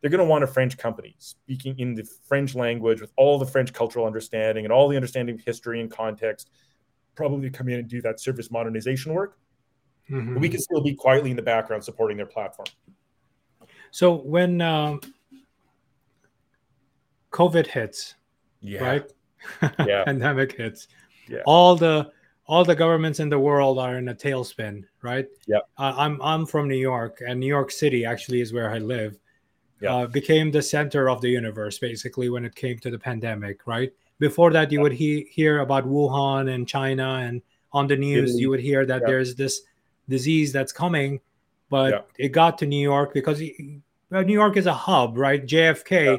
[0.00, 3.46] they're going to want a French company speaking in the French language with all the
[3.46, 6.50] French cultural understanding and all the understanding of history and context,
[7.14, 9.38] probably come in and do that service modernization work.
[10.10, 10.34] Mm-hmm.
[10.34, 12.66] But we can still be quietly in the background supporting their platform.
[13.90, 15.00] So when um,
[17.32, 18.14] COVID hits,
[18.60, 18.80] yeah.
[18.84, 19.12] right?
[19.84, 20.04] Yeah.
[20.06, 20.88] Pandemic hits.
[21.28, 21.42] Yeah.
[21.44, 22.10] All the
[22.46, 25.26] all the governments in the world are in a tailspin, right?
[25.46, 25.58] Yeah.
[25.76, 29.18] Uh, I'm I'm from New York, and New York City actually is where I live
[29.80, 29.94] yeah.
[29.94, 33.92] uh, became the center of the universe basically when it came to the pandemic right?
[34.18, 34.82] Before that you yeah.
[34.82, 38.40] would he- hear about wuhan and china and on the news Italy.
[38.42, 39.06] you would hear that yeah.
[39.06, 39.62] there's this
[40.08, 41.20] disease that's coming
[41.70, 45.46] but it got to new york because he, new york is a hub right?
[45.46, 46.18] Jfk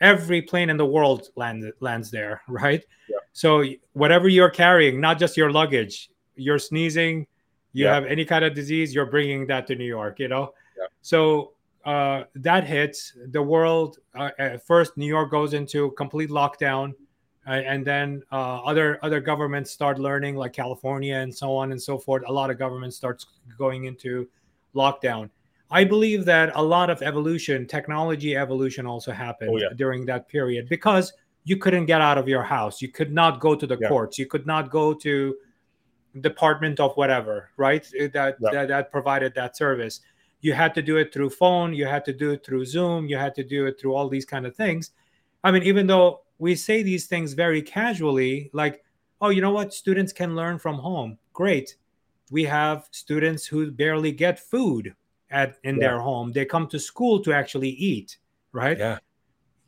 [0.00, 2.84] every plane in the world land, lands there right?
[3.32, 7.26] So whatever you're carrying not just your luggage you're sneezing
[7.72, 10.52] you have any kind of disease you're bringing that to new york you know?
[11.02, 11.52] So
[11.84, 13.98] uh, that hits the world.
[14.14, 16.92] Uh, at first, New York goes into complete lockdown,
[17.46, 21.80] uh, and then uh, other other governments start learning, like California and so on and
[21.80, 22.22] so forth.
[22.26, 23.26] A lot of governments starts
[23.56, 24.28] going into
[24.74, 25.30] lockdown.
[25.70, 29.68] I believe that a lot of evolution, technology evolution, also happened oh, yeah.
[29.76, 31.12] during that period because
[31.44, 32.82] you couldn't get out of your house.
[32.82, 33.88] You could not go to the yeah.
[33.88, 34.18] courts.
[34.18, 35.36] You could not go to
[36.20, 37.86] department of whatever, right?
[38.12, 38.50] That, yeah.
[38.50, 40.00] that that provided that service
[40.40, 43.16] you had to do it through phone you had to do it through zoom you
[43.16, 44.92] had to do it through all these kind of things.
[45.44, 48.82] I mean even though we say these things very casually like
[49.20, 49.74] oh you know what?
[49.74, 51.18] Students can learn from home.
[51.32, 51.76] Great.
[52.30, 54.94] We have students who barely get food
[55.30, 55.80] at in yeah.
[55.80, 56.32] their home.
[56.32, 58.18] They come to school to actually eat
[58.52, 58.78] right?
[58.78, 58.98] Yeah.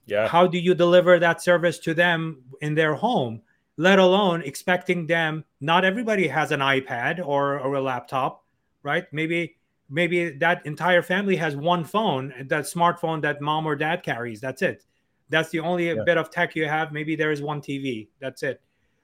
[0.06, 0.26] Yeah.
[0.26, 3.42] How do you deliver that service to them in their home
[3.78, 8.44] let alone expecting them not everybody has an ipad or, or a laptop
[8.82, 9.04] right?
[9.12, 9.56] Maybe
[9.92, 14.40] maybe that entire family has one phone, that smartphone that mom or dad carries.
[14.40, 14.84] That's it.
[15.28, 16.02] That's the only yeah.
[16.04, 16.92] bit of tech you have.
[16.92, 18.08] Maybe there is one TV.
[18.18, 18.60] That's it.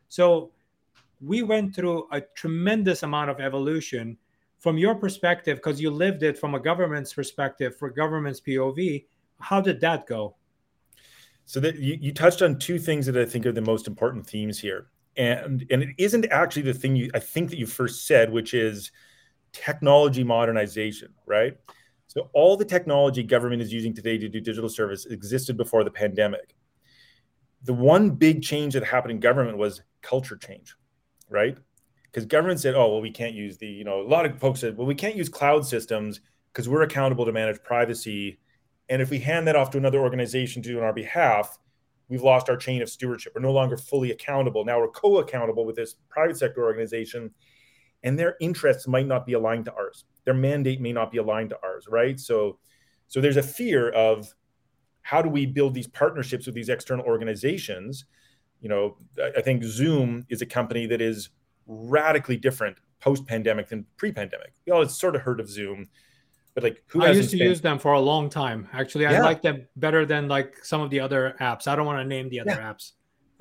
[0.09, 0.51] So
[1.21, 4.17] we went through a tremendous amount of evolution
[4.59, 9.05] from your perspective, because you lived it from a government's perspective, for government's POV.
[9.39, 10.35] How did that go?
[11.45, 14.27] So that you, you touched on two things that I think are the most important
[14.27, 14.89] themes here.
[15.17, 18.55] And and it isn't actually the thing you I think that you first said, which
[18.55, 18.91] is
[19.53, 21.57] technology modernization, right?
[22.07, 25.91] So all the technology government is using today to do digital service existed before the
[25.91, 26.55] pandemic.
[27.65, 30.75] The one big change that happened in government was culture change,
[31.29, 31.57] right?
[32.05, 34.61] Because government said, "Oh, well, we can't use the," you know, a lot of folks
[34.61, 36.21] said, "Well, we can't use cloud systems
[36.53, 38.39] because we're accountable to manage privacy,
[38.89, 41.59] and if we hand that off to another organization to do on our behalf,
[42.09, 43.33] we've lost our chain of stewardship.
[43.35, 44.65] We're no longer fully accountable.
[44.65, 47.31] Now we're co-accountable with this private sector organization,
[48.03, 50.05] and their interests might not be aligned to ours.
[50.25, 52.19] Their mandate may not be aligned to ours, right?
[52.19, 52.59] So,
[53.07, 54.33] so there's a fear of
[55.03, 58.05] how do we build these partnerships with these external organizations?
[58.61, 58.97] You know,
[59.37, 61.31] I think Zoom is a company that is
[61.67, 64.53] radically different post-pandemic than pre-pandemic.
[64.67, 65.89] We all it's sort of heard of Zoom,
[66.55, 67.49] but like who I used to spent...
[67.49, 68.69] use them for a long time.
[68.73, 69.23] Actually, I yeah.
[69.23, 71.69] like them better than like some of the other apps.
[71.69, 72.73] I don't want to name the other yeah.
[72.73, 72.93] apps.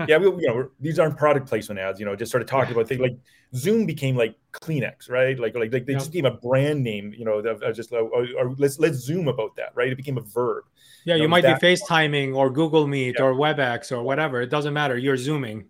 [0.07, 1.99] Yeah, we, you know, these aren't product placement ads.
[1.99, 3.17] You know, just sort of talking about things like
[3.55, 5.39] Zoom became like Kleenex, right?
[5.39, 5.99] Like, like, like they yeah.
[5.99, 7.13] just became a brand name.
[7.17, 9.91] You know, of, just or, or, let's let's zoom about that, right?
[9.91, 10.65] It became a verb.
[11.05, 13.25] Yeah, you, know, might be FaceTiming or Google Meet yeah.
[13.25, 14.41] or WebEx or whatever.
[14.41, 14.97] It doesn't matter.
[14.97, 15.65] You're zooming.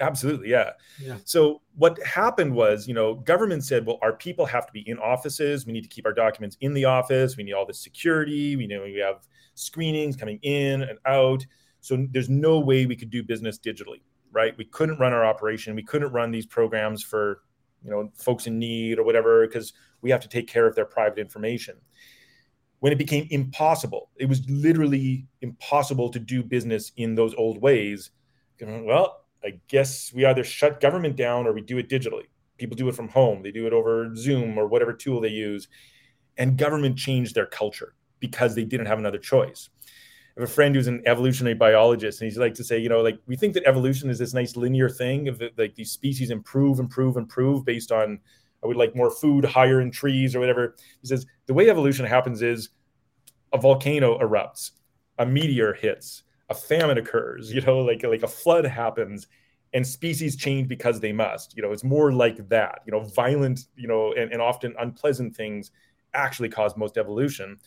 [0.00, 0.70] Absolutely, yeah.
[1.00, 1.16] yeah.
[1.24, 4.98] So what happened was, you know, government said, well, our people have to be in
[4.98, 5.66] offices.
[5.66, 7.36] We need to keep our documents in the office.
[7.36, 8.54] We need all the security.
[8.54, 11.44] We know we have screenings coming in and out.
[11.88, 14.54] So there's no way we could do business digitally, right?
[14.58, 15.74] We couldn't run our operation.
[15.74, 17.40] We couldn't run these programs for,
[17.82, 19.72] you know, folks in need or whatever because
[20.02, 21.76] we have to take care of their private information.
[22.80, 28.10] When it became impossible, it was literally impossible to do business in those old ways.
[28.60, 32.26] Well, I guess we either shut government down or we do it digitally.
[32.58, 33.42] People do it from home.
[33.42, 35.68] They do it over Zoom or whatever tool they use.
[36.36, 39.70] And government changed their culture because they didn't have another choice
[40.38, 43.18] have a friend who's an evolutionary biologist, and he's like to say, you know, like
[43.26, 46.78] we think that evolution is this nice linear thing of the, like these species improve,
[46.78, 48.20] improve, improve based on
[48.62, 50.76] I would like more food higher in trees or whatever.
[51.00, 52.70] He says the way evolution happens is
[53.52, 54.72] a volcano erupts,
[55.18, 59.26] a meteor hits, a famine occurs, you know, like like a flood happens
[59.74, 61.56] and species change because they must.
[61.56, 62.80] You know, it's more like that.
[62.86, 65.70] You know, violent, you know, and, and often unpleasant things
[66.14, 67.58] actually cause most evolution.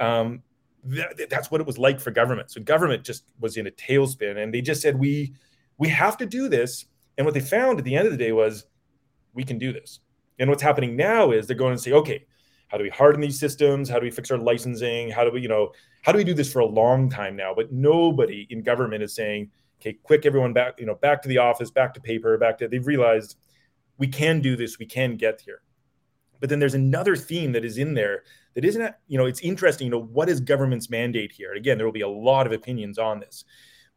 [0.00, 0.42] Um,
[0.84, 2.50] that, that's what it was like for government.
[2.50, 5.34] So government just was in a tailspin, and they just said we
[5.78, 6.86] we have to do this.
[7.16, 8.66] And what they found at the end of the day was
[9.34, 10.00] we can do this.
[10.38, 12.26] And what's happening now is they're going to say, okay,
[12.68, 13.88] how do we harden these systems?
[13.88, 15.10] How do we fix our licensing?
[15.10, 15.72] How do we, you know,
[16.02, 17.54] how do we do this for a long time now?
[17.54, 21.38] But nobody in government is saying, okay, quick, everyone back, you know, back to the
[21.38, 22.68] office, back to paper, back to.
[22.68, 23.36] They've realized
[23.98, 24.78] we can do this.
[24.78, 25.62] We can get here.
[26.40, 28.24] But then there's another theme that is in there
[28.54, 29.86] that isn't, you know, it's interesting.
[29.86, 31.50] You know, what is government's mandate here?
[31.50, 33.44] And again, there will be a lot of opinions on this,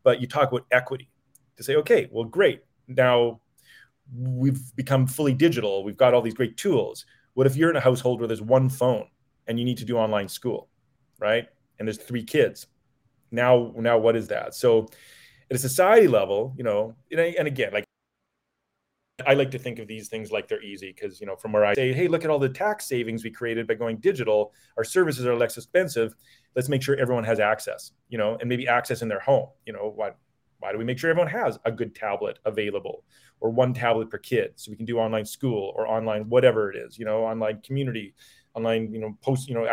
[0.04, 1.10] but you talk about equity
[1.58, 2.64] to say, okay, well, great.
[2.88, 3.42] Now
[4.16, 5.84] we've become fully digital.
[5.84, 7.06] We've got all these great tools.
[7.34, 9.08] What if you're in a household where there's one phone
[9.48, 10.70] and you need to do online school,
[11.20, 11.48] right?
[11.80, 12.68] And there's three kids.
[13.32, 14.56] Now, now what is that?
[14.56, 14.88] So
[15.50, 17.87] at a society level, you know, and, and again, like
[19.26, 21.66] I like to think of these things like they're easy because, you know, from where
[21.66, 24.54] I say, hey, look at all the tax savings we created by going digital.
[24.78, 26.16] Our services are less expensive.
[26.56, 29.48] Let's make sure everyone has access, you know, and maybe access in their home.
[29.66, 30.12] You know, why,
[30.60, 33.04] why do we make sure everyone has a good tablet available
[33.40, 36.78] or one tablet per kid so we can do online school or online whatever it
[36.78, 38.14] is, you know, online community,
[38.54, 39.66] online, you know, post, you know,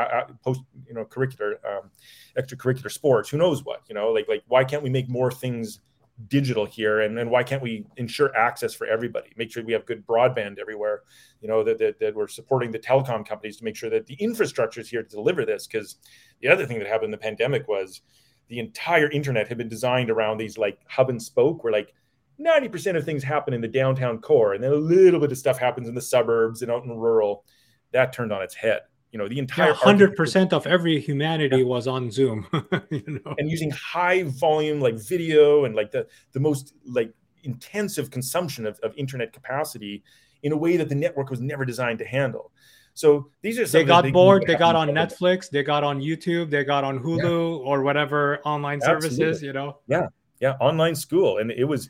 [0.42, 1.90] post, you know, curricular, um,
[2.38, 5.80] extracurricular sports, who knows what, you know, like, like why can't we make more things
[6.28, 9.30] digital here and, and why can't we ensure access for everybody?
[9.36, 11.02] Make sure we have good broadband everywhere
[11.44, 14.14] you know that, that, that we're supporting the telecom companies to make sure that the
[14.14, 15.96] infrastructure is here to deliver this because
[16.40, 18.00] the other thing that happened in the pandemic was
[18.48, 21.92] the entire internet had been designed around these like hub and spoke where like
[22.40, 25.58] 90% of things happen in the downtown core and then a little bit of stuff
[25.58, 27.44] happens in the suburbs and out in rural.
[27.92, 28.80] That turned on its head
[29.14, 31.64] you know the entire hundred percent of every humanity yeah.
[31.64, 32.48] was on Zoom,
[32.90, 33.34] you know?
[33.38, 38.78] and using high volume like video and like the the most like intensive consumption of,
[38.80, 40.02] of internet capacity
[40.42, 42.50] in a way that the network was never designed to handle.
[42.94, 44.44] So these are they got bored.
[44.48, 45.48] They got on Netflix.
[45.48, 46.50] They got on YouTube.
[46.50, 47.68] They got on Hulu yeah.
[47.70, 49.10] or whatever online Absolutely.
[49.10, 49.42] services.
[49.44, 49.78] You know.
[49.86, 50.08] Yeah,
[50.40, 51.88] yeah, online school, and it was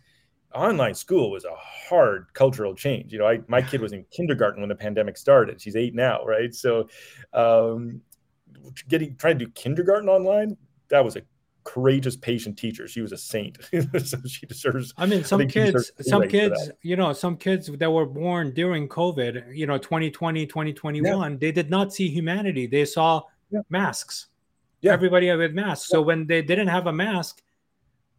[0.54, 3.12] online school was a hard cultural change.
[3.12, 5.60] You know, I, my kid was in kindergarten when the pandemic started.
[5.60, 6.54] She's eight now, right?
[6.54, 6.88] So,
[7.32, 8.00] um,
[8.88, 10.56] getting trying to do kindergarten online,
[10.88, 11.22] that was a
[11.64, 12.86] courageous, patient teacher.
[12.86, 13.58] She was a saint.
[14.04, 14.94] so she deserves.
[14.96, 18.88] I mean, some I kids, some kids, you know, some kids that were born during
[18.88, 21.38] COVID, you know, 2020, 2021, yeah.
[21.38, 22.66] they did not see humanity.
[22.66, 23.60] They saw yeah.
[23.70, 24.28] masks.
[24.82, 24.92] Yeah.
[24.92, 25.88] Everybody with masks.
[25.88, 27.42] So when they didn't have a mask,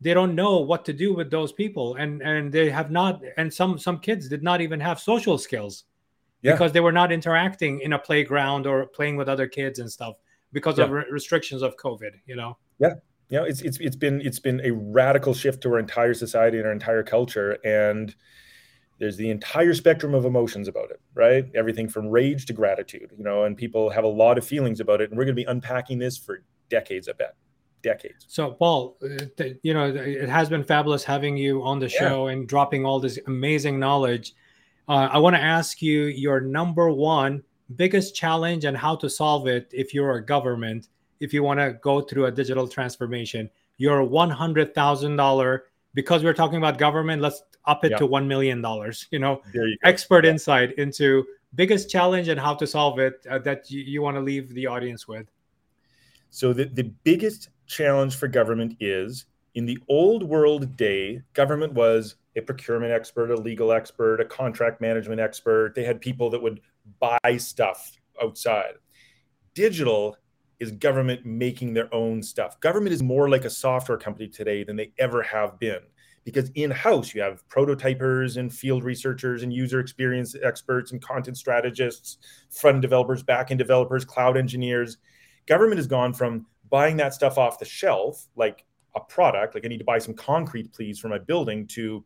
[0.01, 1.95] they don't know what to do with those people.
[1.95, 5.85] And and they have not and some some kids did not even have social skills
[6.41, 6.51] yeah.
[6.51, 10.15] because they were not interacting in a playground or playing with other kids and stuff
[10.51, 10.85] because yeah.
[10.85, 12.57] of re- restrictions of covid you know?
[12.79, 12.95] Yeah.
[13.29, 16.57] You know it's, it's it's been it's been a radical shift to our entire society
[16.57, 17.57] and our entire culture.
[17.63, 18.13] And
[18.99, 21.45] there's the entire spectrum of emotions about it right?
[21.55, 24.99] Everything from rage to gratitude you know and people have a lot of feelings about
[25.01, 25.09] it.
[25.09, 27.35] And we're going to be unpacking this for decades i bet
[27.85, 28.25] decades.
[28.27, 32.33] So, Paul, uh, you know, it has been fabulous having you on the show yeah.
[32.33, 34.33] and dropping all this amazing knowledge.
[34.89, 37.43] Uh, I want to ask you your number one
[37.75, 41.73] biggest challenge and how to solve it if you're a government, if you want to
[41.81, 43.49] go through a digital transformation.
[43.77, 45.59] Your $100,000,
[45.93, 47.97] because we're talking about government, let's up it yeah.
[47.97, 48.63] to $1 million.
[49.11, 50.31] You know, you expert yeah.
[50.31, 51.25] insight into
[51.55, 54.67] biggest challenge and how to solve it uh, that you, you want to leave the
[54.67, 55.27] audience with.
[56.29, 62.15] So the, the biggest challenge for government is in the old world day, government was
[62.35, 65.73] a procurement expert, a legal expert, a contract management expert.
[65.73, 66.59] They had people that would
[66.99, 68.73] buy stuff outside.
[69.53, 70.17] Digital
[70.59, 72.59] is government making their own stuff.
[72.59, 75.79] Government is more like a software company today than they ever have been
[76.25, 81.37] because in house you have prototypers and field researchers and user experience experts and content
[81.37, 82.17] strategists,
[82.49, 84.97] front developers, back end developers, cloud engineers.
[85.45, 86.45] Government has gone from
[86.75, 88.65] buying that stuff off the shelf, like
[88.95, 92.03] a product, like I need to buy some concrete, please, for my building, to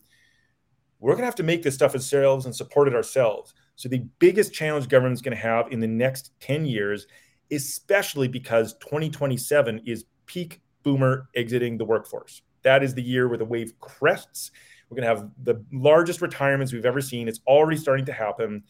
[0.99, 3.55] we're going to have to make this stuff ourselves and support it ourselves.
[3.77, 7.07] So the biggest challenge government's going to have in the next 10 years,
[7.49, 12.43] especially because 2027 is peak boomer exiting the workforce.
[12.61, 14.51] That is the year where the wave crests.
[14.87, 17.27] We're going to have the largest retirements we've ever seen.
[17.27, 18.65] It's already starting to happen.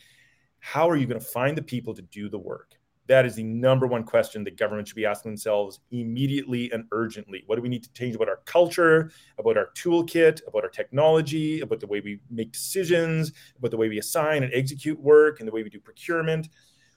[0.60, 2.79] How are you going to find the people to do the work?
[3.10, 7.44] That is the number one question that government should be asking themselves immediately and urgently.
[7.48, 11.62] What do we need to change about our culture, about our toolkit, about our technology,
[11.62, 15.48] about the way we make decisions, about the way we assign and execute work, and
[15.48, 16.50] the way we do procurement?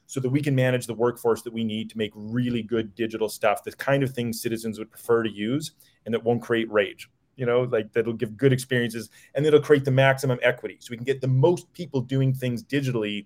[0.07, 3.31] so that we can manage the workforce that we need to make really good digital
[3.31, 5.73] stuff, the kind of things citizens would prefer to use
[6.05, 7.09] and that won't create rage.
[7.37, 10.77] You know, like that'll give good experiences and it'll create the maximum equity.
[10.81, 13.25] So we can get the most people doing things digitally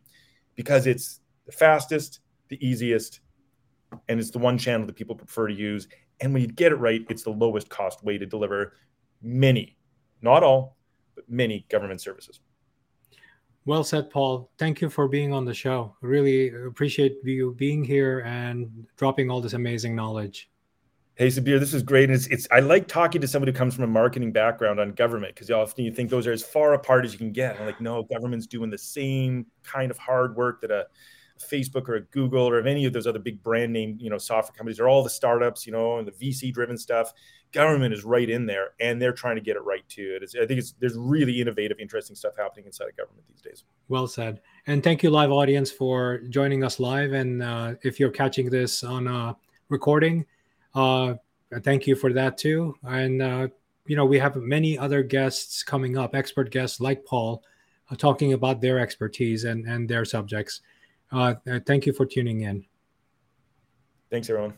[0.55, 3.21] because it's the fastest, the easiest,
[4.09, 5.89] and it's the one channel that people prefer to use.
[6.21, 8.75] And when you get it right, it's the lowest cost way to deliver
[9.23, 9.77] many,
[10.23, 10.77] not all,
[11.15, 12.41] but many government services.
[13.67, 14.51] Well said, Paul.
[14.59, 15.97] Thank you for being on the show.
[16.01, 20.49] Really appreciate you being here and dropping all this amazing knowledge.
[21.17, 22.11] Hey Sabir, this is great.
[22.11, 25.35] It's, it's I like talking to somebody who comes from a marketing background on government
[25.35, 27.59] because often you think those are as far apart as you can get.
[27.59, 30.87] I'm like, no, government's doing the same kind of hard work that a
[31.39, 34.81] Facebook or Google or any of those other big brand name, you know, software companies
[34.81, 37.13] are all the startups, you know, and the VC driven stuff.
[37.53, 40.19] Government is right in there and they're trying to get it right too.
[40.21, 43.65] It's, I think it's, there's really innovative, interesting stuff happening inside of government these days.
[43.89, 44.41] Well said.
[44.67, 47.13] And thank you, live audience, for joining us live.
[47.13, 49.37] And uh, if you're catching this on a
[49.69, 50.27] recording,
[50.75, 51.15] uh,
[51.63, 52.77] thank you for that too.
[52.83, 53.49] And, uh,
[53.87, 57.43] you know, we have many other guests coming up, expert guests like Paul,
[57.91, 60.61] uh, talking about their expertise and, and their subjects.
[61.13, 61.35] Uh,
[61.67, 62.65] thank you for tuning in.
[64.11, 64.55] Thanks, everyone.